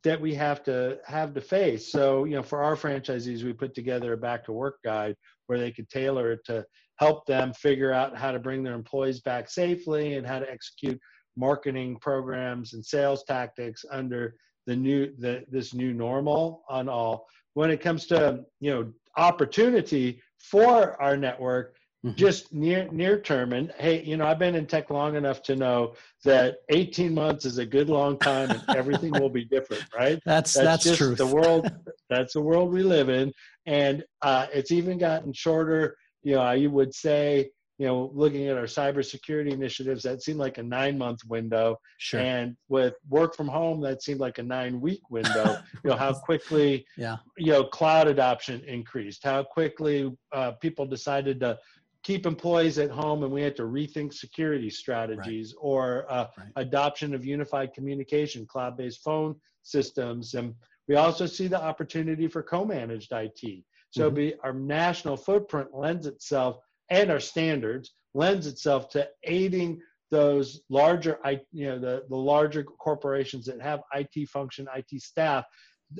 that 0.04 0.20
we 0.20 0.34
have 0.34 0.64
to 0.64 0.98
have 1.06 1.32
to 1.32 1.40
face. 1.40 1.90
So, 1.90 2.24
you 2.24 2.34
know, 2.34 2.42
for 2.42 2.62
our 2.62 2.74
franchisees, 2.74 3.44
we 3.44 3.52
put 3.52 3.72
together 3.72 4.14
a 4.14 4.16
back 4.16 4.44
to 4.46 4.52
work 4.52 4.78
guide 4.84 5.14
where 5.46 5.60
they 5.60 5.70
could 5.70 5.88
tailor 5.88 6.32
it 6.32 6.40
to 6.46 6.66
help 6.96 7.24
them 7.26 7.52
figure 7.52 7.92
out 7.92 8.16
how 8.16 8.32
to 8.32 8.40
bring 8.40 8.62
their 8.62 8.74
employees 8.74 9.20
back 9.20 9.48
safely 9.48 10.14
and 10.14 10.26
how 10.26 10.40
to 10.40 10.50
execute 10.50 11.00
marketing 11.36 11.96
programs 12.00 12.74
and 12.74 12.84
sales 12.84 13.24
tactics 13.24 13.84
under 13.90 14.34
the 14.66 14.76
new 14.76 15.12
the 15.18 15.44
this 15.50 15.72
new 15.74 15.94
normal 15.94 16.62
on 16.68 16.88
all 16.88 17.26
when 17.54 17.70
it 17.70 17.80
comes 17.80 18.06
to 18.06 18.44
you 18.60 18.70
know 18.70 18.92
opportunity 19.16 20.20
for 20.38 21.00
our 21.00 21.16
network 21.16 21.76
mm-hmm. 22.04 22.16
just 22.16 22.52
near 22.52 22.88
near 22.90 23.20
term 23.20 23.52
and 23.52 23.72
hey 23.78 24.02
you 24.02 24.16
know 24.16 24.26
i've 24.26 24.38
been 24.38 24.54
in 24.54 24.66
tech 24.66 24.90
long 24.90 25.16
enough 25.16 25.42
to 25.42 25.56
know 25.56 25.94
that 26.24 26.56
18 26.68 27.14
months 27.14 27.44
is 27.44 27.58
a 27.58 27.66
good 27.66 27.88
long 27.88 28.18
time 28.18 28.50
and 28.50 28.64
everything 28.76 29.12
will 29.12 29.30
be 29.30 29.44
different 29.44 29.84
right 29.96 30.20
that's 30.24 30.54
that's, 30.54 30.84
that's 30.84 30.96
truth. 30.96 31.18
the 31.18 31.26
world 31.26 31.70
that's 32.10 32.34
the 32.34 32.40
world 32.40 32.72
we 32.72 32.82
live 32.82 33.08
in 33.08 33.32
and 33.66 34.04
uh, 34.22 34.46
it's 34.52 34.70
even 34.70 34.98
gotten 34.98 35.32
shorter 35.32 35.96
you 36.22 36.34
know 36.34 36.42
i 36.42 36.66
would 36.66 36.94
say 36.94 37.48
you 37.82 37.88
know, 37.88 38.12
looking 38.14 38.46
at 38.46 38.56
our 38.56 38.64
cybersecurity 38.64 39.50
initiatives, 39.50 40.04
that 40.04 40.22
seemed 40.22 40.38
like 40.38 40.58
a 40.58 40.62
nine 40.62 40.96
month 40.96 41.24
window. 41.26 41.76
Sure. 41.98 42.20
And 42.20 42.56
with 42.68 42.94
work 43.08 43.34
from 43.34 43.48
home, 43.48 43.80
that 43.80 44.04
seemed 44.04 44.20
like 44.20 44.38
a 44.38 44.42
nine 44.44 44.80
week 44.80 45.02
window. 45.10 45.58
you 45.84 45.90
know, 45.90 45.96
how 45.96 46.12
quickly, 46.12 46.86
yeah. 46.96 47.16
you 47.36 47.50
know, 47.50 47.64
cloud 47.64 48.06
adoption 48.06 48.62
increased, 48.68 49.24
how 49.24 49.42
quickly 49.42 50.16
uh, 50.32 50.52
people 50.52 50.86
decided 50.86 51.40
to 51.40 51.58
keep 52.02 52.26
employees 52.26 52.78
at 52.78 52.90
home 52.90 53.22
and 53.22 53.32
we 53.32 53.42
had 53.42 53.56
to 53.56 53.62
rethink 53.62 54.12
security 54.12 54.68
strategies 54.70 55.54
right. 55.56 55.60
or 55.60 56.06
uh, 56.10 56.26
right. 56.36 56.48
adoption 56.56 57.14
of 57.14 57.24
unified 57.24 57.72
communication, 57.72 58.46
cloud 58.46 58.76
based 58.76 59.02
phone 59.02 59.36
systems. 59.62 60.34
And 60.34 60.54
we 60.88 60.96
also 60.96 61.26
see 61.26 61.46
the 61.46 61.62
opportunity 61.62 62.26
for 62.26 62.42
co 62.42 62.64
managed 62.64 63.12
IT. 63.12 63.64
So 63.90 64.06
mm-hmm. 64.06 64.14
be, 64.14 64.34
our 64.42 64.52
national 64.52 65.16
footprint 65.16 65.68
lends 65.72 66.06
itself 66.06 66.58
and 66.90 67.10
our 67.10 67.20
standards 67.20 67.92
lends 68.14 68.46
itself 68.46 68.88
to 68.90 69.08
aiding 69.24 69.80
those 70.10 70.60
larger, 70.68 71.18
you 71.52 71.66
know, 71.68 71.78
the, 71.78 72.04
the 72.10 72.16
larger 72.16 72.62
corporations 72.62 73.46
that 73.46 73.62
have 73.62 73.80
IT 73.94 74.28
function, 74.28 74.66
IT 74.76 75.00
staff, 75.00 75.44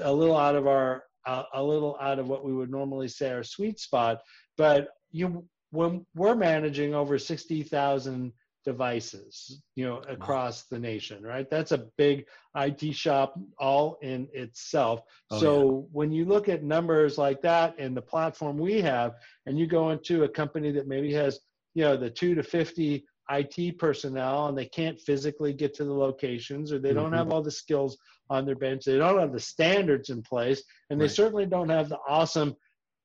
a 0.02 0.12
little 0.12 0.36
out 0.36 0.54
of 0.54 0.66
our, 0.66 1.04
uh, 1.26 1.44
a 1.54 1.62
little 1.62 1.96
out 2.00 2.18
of 2.18 2.28
what 2.28 2.44
we 2.44 2.52
would 2.52 2.70
normally 2.70 3.08
say 3.08 3.30
our 3.32 3.42
sweet 3.42 3.78
spot. 3.78 4.18
But 4.58 4.88
you, 5.12 5.46
when 5.72 6.06
we're 6.14 6.36
managing 6.36 6.94
over 6.94 7.18
60,000 7.18 8.32
devices 8.64 9.60
you 9.74 9.84
know 9.84 10.02
across 10.08 10.62
wow. 10.62 10.76
the 10.76 10.78
nation 10.78 11.20
right 11.22 11.50
that's 11.50 11.72
a 11.72 11.86
big 11.98 12.24
IT 12.56 12.94
shop 12.94 13.34
all 13.58 13.98
in 14.02 14.28
itself 14.32 15.00
oh, 15.32 15.40
so 15.40 15.62
yeah. 15.62 15.88
when 15.90 16.12
you 16.12 16.24
look 16.24 16.48
at 16.48 16.62
numbers 16.62 17.18
like 17.18 17.42
that 17.42 17.74
and 17.78 17.96
the 17.96 18.02
platform 18.02 18.56
we 18.56 18.80
have 18.80 19.14
and 19.46 19.58
you 19.58 19.66
go 19.66 19.90
into 19.90 20.22
a 20.22 20.28
company 20.28 20.70
that 20.70 20.86
maybe 20.86 21.12
has 21.12 21.40
you 21.74 21.82
know 21.82 21.96
the 21.96 22.08
2 22.08 22.36
to 22.36 22.42
50 22.42 23.04
IT 23.30 23.78
personnel 23.78 24.46
and 24.46 24.56
they 24.56 24.66
can't 24.66 25.00
physically 25.00 25.52
get 25.52 25.74
to 25.74 25.84
the 25.84 25.92
locations 25.92 26.72
or 26.72 26.78
they 26.78 26.92
don't 26.92 27.06
mm-hmm. 27.06 27.14
have 27.14 27.32
all 27.32 27.42
the 27.42 27.50
skills 27.50 27.98
on 28.30 28.46
their 28.46 28.54
bench 28.54 28.84
they 28.84 28.96
don't 28.96 29.18
have 29.18 29.32
the 29.32 29.40
standards 29.40 30.10
in 30.10 30.22
place 30.22 30.62
and 30.90 31.00
right. 31.00 31.08
they 31.08 31.12
certainly 31.12 31.46
don't 31.46 31.68
have 31.68 31.88
the 31.88 31.98
awesome 32.08 32.54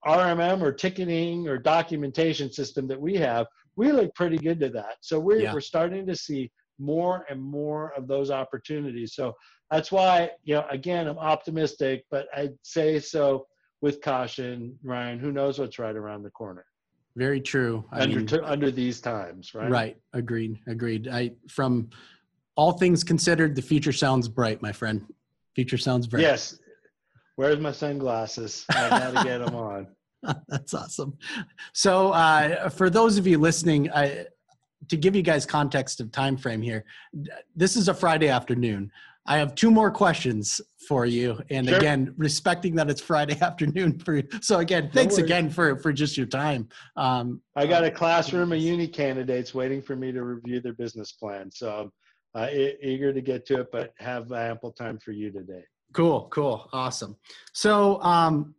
RMM 0.06 0.62
or 0.62 0.72
ticketing 0.72 1.48
or 1.48 1.58
documentation 1.58 2.52
system 2.52 2.88
that 2.88 3.00
we 3.00 3.16
have 3.16 3.48
we 3.78 3.92
look 3.92 4.14
pretty 4.16 4.38
good 4.38 4.60
to 4.60 4.70
that. 4.70 4.96
So 5.02 5.20
we're, 5.20 5.40
yeah. 5.40 5.54
we're 5.54 5.62
starting 5.62 6.06
to 6.08 6.16
see 6.16 6.52
more 6.80 7.26
and 7.30 7.42
more 7.42 7.94
of 7.96 8.08
those 8.08 8.30
opportunities. 8.32 9.14
So 9.14 9.34
that's 9.72 9.92
why, 9.92 10.32
you 10.44 10.56
know, 10.56 10.66
again, 10.70 11.08
I'm 11.08 11.18
optimistic, 11.18 12.04
but 12.12 12.28
I'd 12.36 12.56
say 12.64 13.00
so 13.00 13.46
with 13.82 14.02
caution, 14.02 14.78
Ryan, 14.84 15.20
who 15.20 15.32
knows 15.32 15.60
what's 15.60 15.80
right 15.80 15.96
around 15.96 16.24
the 16.24 16.32
corner. 16.32 16.66
Very 17.16 17.40
true. 17.40 17.86
I 17.92 18.02
under, 18.02 18.20
mean, 18.20 18.44
under 18.44 18.72
these 18.72 19.00
times, 19.00 19.54
right? 19.54 19.70
Right. 19.70 19.98
Agreed. 20.14 20.60
Agreed. 20.68 21.08
I, 21.08 21.32
from 21.50 21.90
all 22.56 22.74
things 22.74 23.04
considered, 23.04 23.56
the 23.56 23.62
future 23.62 23.92
sounds 23.92 24.28
bright, 24.28 24.62
my 24.62 24.72
friend. 24.72 25.06
Future 25.56 25.78
sounds 25.78 26.08
bright. 26.08 26.22
Yes. 26.22 26.60
Where's 27.38 27.60
my 27.60 27.72
sunglasses? 27.72 28.66
I 28.72 28.90
got 28.90 29.16
to 29.16 29.24
get 29.24 29.38
them 29.38 29.56
on. 29.56 29.88
That's 30.48 30.74
awesome. 30.74 31.16
So, 31.72 32.12
uh, 32.12 32.68
for 32.70 32.90
those 32.90 33.20
of 33.20 33.28
you 33.28 33.38
listening, 33.38 33.92
I, 33.92 34.26
to 34.88 34.98
give 34.98 35.16
you 35.16 35.22
guys 35.22 35.46
context 35.46 36.02
of 36.02 36.12
time 36.12 36.36
frame 36.36 36.64
here, 36.64 36.84
this 37.56 37.76
is 37.76 37.90
a 37.90 37.94
Friday 37.94 38.28
afternoon. 38.28 38.92
I 39.28 39.38
have 39.38 39.54
two 39.54 39.70
more 39.70 39.92
questions 39.92 40.60
for 40.88 41.06
you, 41.06 41.40
and 41.52 41.68
sure. 41.68 41.78
again, 41.78 42.16
respecting 42.18 42.74
that 42.76 42.90
it's 42.90 43.02
Friday 43.02 43.38
afternoon 43.42 44.00
for 44.00 44.16
you. 44.16 44.24
So 44.42 44.58
again, 44.58 44.90
thanks 44.92 45.20
again 45.20 45.52
for 45.52 45.78
for 45.78 45.94
just 45.94 46.18
your 46.18 46.26
time. 46.26 46.68
Um, 46.96 47.40
I 47.56 47.68
got 47.68 47.84
a 47.84 47.92
classroom 47.92 48.52
of 48.52 48.58
uni 48.58 48.88
candidates 48.88 49.54
waiting 49.54 49.84
for 49.84 49.96
me 49.96 50.12
to 50.12 50.24
review 50.24 50.60
their 50.60 50.74
business 50.74 51.12
plan, 51.12 51.52
so 51.52 51.92
I'm 52.34 52.42
uh, 52.42 52.48
eager 52.82 53.14
to 53.14 53.22
get 53.22 53.46
to 53.48 53.62
it, 53.62 53.68
but 53.72 53.94
have 54.00 54.32
ample 54.32 54.72
time 54.72 54.98
for 54.98 55.12
you 55.12 55.32
today. 55.32 55.64
Cool, 55.94 56.28
cool, 56.32 56.70
awesome. 56.74 57.16
So 57.54 58.02
um, 58.02 58.56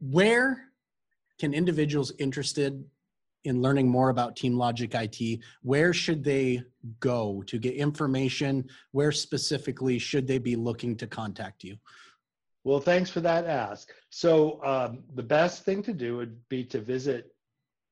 where 0.00 0.64
can 1.38 1.54
individuals 1.54 2.12
interested 2.18 2.84
in 3.44 3.62
learning 3.62 3.88
more 3.88 4.10
about 4.10 4.36
TeamLogic 4.36 4.94
IT, 4.94 5.40
where 5.62 5.92
should 5.92 6.24
they 6.24 6.62
go 7.00 7.42
to 7.46 7.58
get 7.58 7.74
information? 7.74 8.68
Where 8.92 9.12
specifically 9.12 9.98
should 9.98 10.26
they 10.26 10.38
be 10.38 10.56
looking 10.56 10.96
to 10.96 11.06
contact 11.06 11.64
you? 11.64 11.76
Well, 12.64 12.80
thanks 12.80 13.08
for 13.10 13.20
that 13.20 13.46
ask. 13.46 13.92
So 14.10 14.62
um, 14.64 15.04
the 15.14 15.22
best 15.22 15.64
thing 15.64 15.82
to 15.84 15.92
do 15.94 16.16
would 16.16 16.36
be 16.48 16.64
to 16.64 16.80
visit 16.80 17.32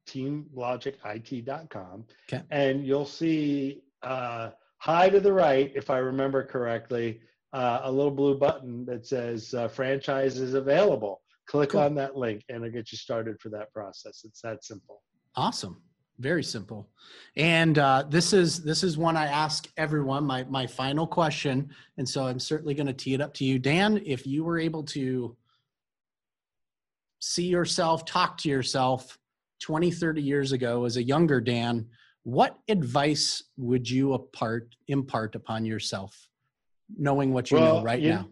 teamlogicit.com 0.09 2.05
okay. 2.29 2.42
and 2.51 2.87
you'll 2.87 3.07
see 3.07 3.83
uh, 4.03 4.51
high 4.79 5.09
to 5.09 5.20
the 5.20 5.33
right, 5.33 5.72
if 5.75 5.90
I 5.90 5.99
remember 5.99 6.44
correctly, 6.44 7.20
uh, 7.53 7.81
a 7.85 7.93
little 7.93 8.11
blue 8.11 8.37
button 8.37 8.85
that 8.87 9.07
says 9.07 9.55
uh, 9.55 9.69
franchise 9.69 10.39
is 10.39 10.55
available. 10.55 11.23
Click 11.47 11.71
cool. 11.71 11.81
on 11.81 11.95
that 11.95 12.17
link 12.17 12.43
and 12.49 12.59
it'll 12.59 12.71
get 12.71 12.91
you 12.91 12.99
started 12.99 13.41
for 13.41 13.49
that 13.51 13.73
process. 13.73 14.23
It's 14.25 14.41
that 14.43 14.65
simple. 14.65 15.03
Awesome. 15.37 15.81
Very 16.19 16.43
simple. 16.43 16.89
And 17.37 17.79
uh, 17.79 18.05
this 18.09 18.33
is 18.33 18.63
this 18.63 18.83
is 18.83 18.97
one 18.97 19.19
i 19.19 19.27
ask 19.27 19.69
everyone 19.77 20.25
my 20.25 20.45
my 20.45 20.67
final 20.67 21.07
question. 21.07 21.71
And 21.99 22.09
so 22.09 22.27
i'm 22.27 22.41
certainly 22.41 22.75
going 22.75 22.87
to 22.87 22.93
tee 22.93 23.15
it 23.15 23.21
up 23.21 23.35
to 23.35 23.45
you. 23.45 23.59
Dan 23.59 24.01
if 24.05 24.27
you 24.27 24.43
were 24.43 24.59
able 24.59 24.83
to 24.85 25.37
see 27.21 27.47
yourself 27.47 28.05
talk 28.05 28.39
to 28.39 28.49
yourself 28.49 29.19
20 29.61 29.91
30 29.91 30.23
years 30.23 30.53
ago 30.53 30.85
as 30.85 30.97
a 30.97 31.03
younger 31.03 31.41
dan 31.41 31.87
what 32.25 32.59
advice 32.69 33.43
would 33.57 33.89
you 33.89 34.15
impart 34.15 34.75
impart 34.89 35.35
upon 35.35 35.65
yourself 35.65 36.29
knowing 36.96 37.33
what 37.33 37.51
you 37.51 37.59
well, 37.59 37.79
know 37.79 37.83
right 37.85 38.01
you, 38.01 38.11
now 38.11 38.29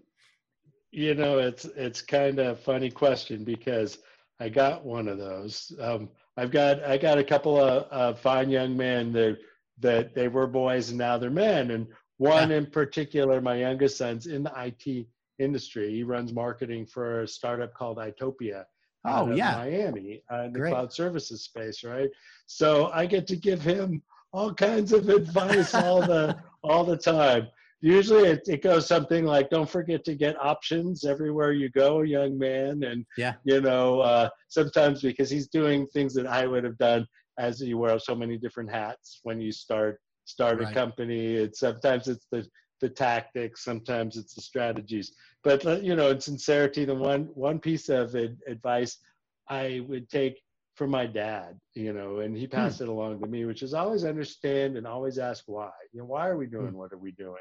you 0.95 1.15
know, 1.15 1.39
it's 1.39 1.65
it's 1.65 2.01
kind 2.01 2.39
of 2.39 2.61
funny 2.61 2.89
question 2.89 3.43
because 3.43 3.99
I 4.39 4.49
got 4.49 4.85
one 4.85 5.09
of 5.09 5.19
those. 5.19 5.73
Um, 5.81 6.09
I've 6.37 6.53
got 6.53 6.85
I 6.85 6.99
got 6.99 7.19
a 7.19 7.25
couple 7.25 7.59
of 7.59 7.87
uh, 7.91 8.15
fine 8.15 8.49
young 8.49 8.77
men 8.77 9.13
that 9.13 9.39
that 9.81 10.15
they 10.15 10.29
were 10.29 10.47
boys 10.47 10.91
and 10.91 10.99
now 10.99 11.19
they're 11.19 11.31
men, 11.31 11.73
and 11.73 11.89
one 12.19 12.51
yeah. 12.51 12.59
in 12.59 12.67
particular, 12.67 13.41
my 13.41 13.57
youngest 13.57 13.99
son's 13.99 14.27
in 14.27 14.45
the 14.45 14.53
IT 14.57 15.07
industry. 15.41 15.91
He 15.91 16.05
runs 16.05 16.33
marketing 16.33 16.87
for 16.87 17.23
a 17.23 17.29
startup 17.29 17.75
called 17.75 17.99
Itopia. 17.99 18.65
Oh 19.05 19.33
yeah, 19.33 19.57
Miami 19.57 20.23
uh, 20.33 20.43
in 20.43 20.53
the 20.53 20.61
Great. 20.61 20.71
cloud 20.71 20.93
services 20.93 21.43
space, 21.43 21.83
right? 21.83 22.09
So 22.47 22.93
I 22.93 23.07
get 23.07 23.27
to 23.29 23.37
give 23.37 23.61
him 23.61 24.01
all 24.33 24.55
kinds 24.55 24.93
of 24.93 25.09
advice 25.09 25.75
all 25.75 26.03
the 26.03 26.39
all 26.63 26.85
the 26.85 26.97
time 26.97 27.49
usually 27.85 28.29
it, 28.31 28.41
it 28.47 28.63
goes 28.63 28.87
something 28.87 29.27
like 29.27 29.51
don't 29.51 29.69
forget 29.69 30.05
to 30.05 30.15
get 30.15 30.41
options 30.41 31.05
everywhere 31.05 31.53
you 31.53 31.69
go 31.71 32.01
young 32.01 32.39
man 32.39 32.83
and 32.85 33.05
yeah 33.19 33.35
you 33.45 33.61
know 33.61 34.01
uh, 34.01 34.29
sometimes 34.49 35.03
because 35.03 35.29
he's 35.29 35.49
doing 35.49 35.87
things 35.89 36.15
that 36.15 36.27
i 36.27 36.47
would 36.47 36.65
have 36.65 36.79
done 36.79 37.07
as 37.39 37.61
you 37.61 37.77
wear 37.77 37.99
so 37.99 38.15
many 38.15 38.39
different 38.39 38.71
hats 38.71 39.21
when 39.25 39.39
you 39.39 39.53
start 39.53 40.01
start 40.25 40.61
right. 40.61 40.71
a 40.71 40.75
company 40.75 41.35
it's 41.35 41.61
sometimes 41.61 42.09
it's 42.09 42.27
the 42.33 42.47
the 42.81 42.89
tactics 42.89 43.63
sometimes 43.63 44.17
it's 44.17 44.35
the 44.35 44.41
strategies 44.41 45.13
but 45.43 45.63
you 45.83 45.95
know 45.95 46.09
in 46.11 46.21
sincerity 46.21 46.87
the 46.87 46.95
one 46.95 47.29
one 47.35 47.59
piece 47.59 47.91
of 47.91 48.15
advice 48.15 48.99
i 49.51 49.83
would 49.87 50.09
take 50.09 50.41
from 50.75 50.91
my 50.91 51.07
dad, 51.07 51.59
you 51.75 51.93
know, 51.93 52.19
and 52.19 52.37
he 52.37 52.47
hmm. 52.47 52.51
passed 52.51 52.79
hmm. 52.79 52.85
it 52.85 52.89
along 52.89 53.21
to 53.21 53.27
me, 53.27 53.45
which 53.45 53.63
is 53.63 53.75
always 53.75 54.05
understand 54.05 54.77
and 54.77 54.87
always 54.87 55.19
ask 55.19 55.45
why. 55.47 55.71
You 55.93 56.01
know, 56.01 56.07
why 56.07 56.29
are 56.29 56.37
we 56.37 56.47
doing 56.47 56.71
hmm. 56.71 56.77
what 56.77 56.93
are 56.93 56.99
we 56.99 57.13
doing? 57.13 57.35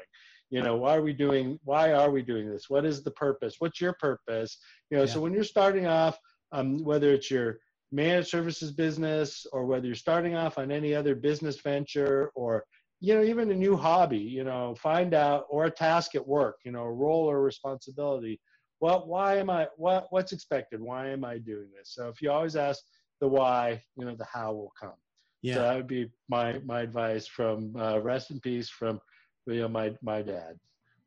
You 0.50 0.62
know, 0.62 0.76
why 0.76 0.96
are 0.96 1.02
we 1.02 1.12
doing 1.12 1.58
why 1.64 1.92
are 1.92 2.10
we 2.10 2.22
doing 2.22 2.48
this? 2.48 2.70
What 2.70 2.84
is 2.84 3.02
the 3.02 3.10
purpose? 3.10 3.56
What's 3.58 3.80
your 3.80 3.94
purpose? 3.94 4.58
You 4.90 4.98
know, 4.98 5.04
yeah. 5.04 5.10
so 5.10 5.20
when 5.20 5.32
you're 5.32 5.44
starting 5.44 5.86
off, 5.86 6.18
um, 6.52 6.84
whether 6.84 7.12
it's 7.12 7.30
your 7.30 7.58
managed 7.90 8.28
services 8.28 8.72
business 8.72 9.46
or 9.52 9.66
whether 9.66 9.86
you're 9.86 9.94
starting 9.94 10.36
off 10.36 10.58
on 10.58 10.70
any 10.70 10.94
other 10.94 11.14
business 11.14 11.60
venture 11.60 12.30
or 12.34 12.64
you 13.04 13.14
know, 13.14 13.22
even 13.22 13.50
a 13.50 13.54
new 13.54 13.76
hobby, 13.76 14.18
you 14.18 14.44
know, 14.44 14.74
find 14.76 15.12
out 15.12 15.44
or 15.50 15.66
a 15.66 15.70
task 15.70 16.14
at 16.14 16.26
work, 16.26 16.56
you 16.64 16.72
know, 16.72 16.84
a 16.84 16.92
role 16.92 17.30
or 17.30 17.42
responsibility. 17.42 18.40
What, 18.78 19.08
why 19.08 19.36
am 19.36 19.50
I, 19.50 19.66
what, 19.76 20.06
what's 20.08 20.32
expected? 20.32 20.80
Why 20.80 21.08
am 21.08 21.22
I 21.22 21.36
doing 21.36 21.68
this? 21.76 21.90
So 21.94 22.08
if 22.08 22.22
you 22.22 22.30
always 22.30 22.56
ask 22.56 22.82
the 23.20 23.28
why, 23.28 23.82
you 23.98 24.06
know, 24.06 24.14
the 24.16 24.24
how 24.24 24.54
will 24.54 24.72
come. 24.80 24.94
Yeah. 25.42 25.54
So 25.54 25.62
that 25.62 25.76
would 25.76 25.86
be 25.86 26.10
my, 26.30 26.60
my 26.64 26.80
advice 26.80 27.26
from 27.26 27.76
uh, 27.76 28.00
rest 28.00 28.30
in 28.30 28.40
peace 28.40 28.70
from, 28.70 29.00
you 29.46 29.60
know, 29.60 29.68
my, 29.68 29.92
my 30.02 30.22
dad. 30.22 30.58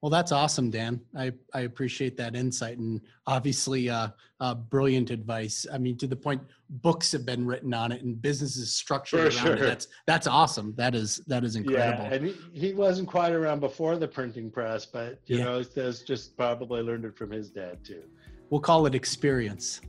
Well, 0.01 0.11
that's 0.11 0.31
awesome, 0.31 0.69
Dan. 0.69 1.01
I, 1.17 1.31
I 1.55 1.61
appreciate 1.61 2.17
that 2.17 2.35
insight 2.35 2.77
and 2.77 3.01
obviously 3.25 3.89
uh, 3.89 4.09
uh, 4.39 4.53
brilliant 4.53 5.09
advice. 5.09 5.65
I 5.73 5.79
mean, 5.79 5.97
to 5.97 6.05
the 6.05 6.15
point, 6.15 6.41
books 6.69 7.11
have 7.13 7.25
been 7.25 7.47
written 7.47 7.73
on 7.73 7.91
it 7.91 8.03
and 8.03 8.21
businesses 8.21 8.71
structured 8.73 9.33
For 9.33 9.39
around 9.39 9.57
sure. 9.57 9.65
it. 9.65 9.67
That's 9.67 9.87
that's 10.05 10.27
awesome. 10.27 10.75
That 10.77 10.93
is 10.93 11.17
that 11.25 11.43
is 11.43 11.55
incredible. 11.55 12.03
Yeah, 12.03 12.13
and 12.13 12.25
he, 12.27 12.35
he 12.53 12.73
wasn't 12.73 13.07
quite 13.07 13.33
around 13.33 13.59
before 13.59 13.97
the 13.97 14.07
printing 14.07 14.51
press, 14.51 14.85
but 14.85 15.19
you 15.25 15.39
yeah. 15.39 15.45
know, 15.45 15.63
there's 15.63 16.03
just 16.03 16.37
probably 16.37 16.81
learned 16.83 17.05
it 17.05 17.17
from 17.17 17.31
his 17.31 17.49
dad 17.49 17.83
too. 17.83 18.03
We'll 18.51 18.61
call 18.61 18.85
it 18.85 18.93
experience. 18.93 19.81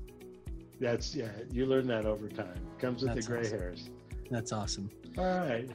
That's 0.80 1.14
yeah. 1.14 1.28
You 1.52 1.66
learn 1.66 1.86
that 1.88 2.06
over 2.06 2.28
time. 2.28 2.58
Comes 2.78 3.02
with 3.02 3.14
that's 3.14 3.26
the 3.26 3.32
gray 3.32 3.42
awesome. 3.42 3.58
hairs. 3.58 3.90
That's 4.30 4.52
awesome. 4.52 4.90
All 5.18 5.24
right. 5.24 5.68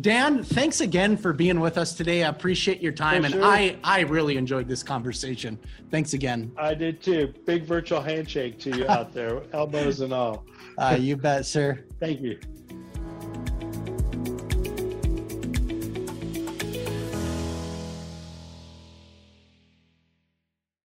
Dan, 0.00 0.42
thanks 0.42 0.82
again 0.82 1.16
for 1.16 1.32
being 1.32 1.60
with 1.60 1.78
us 1.78 1.94
today. 1.94 2.22
I 2.22 2.28
appreciate 2.28 2.82
your 2.82 2.92
time, 2.92 3.24
and 3.24 3.42
I 3.42 3.78
I 3.82 4.00
really 4.00 4.36
enjoyed 4.36 4.68
this 4.68 4.82
conversation. 4.82 5.58
Thanks 5.90 6.12
again. 6.12 6.52
I 6.58 6.74
did 6.74 7.02
too. 7.02 7.32
Big 7.46 7.64
virtual 7.64 8.02
handshake 8.02 8.58
to 8.60 8.76
you 8.76 8.86
out 8.88 9.14
there, 9.14 9.42
elbows 9.54 10.00
and 10.00 10.12
all. 10.12 10.44
Uh, 10.76 10.98
you 11.00 11.16
bet, 11.16 11.46
sir. 11.46 11.84
Thank 12.00 12.20
you. 12.20 12.38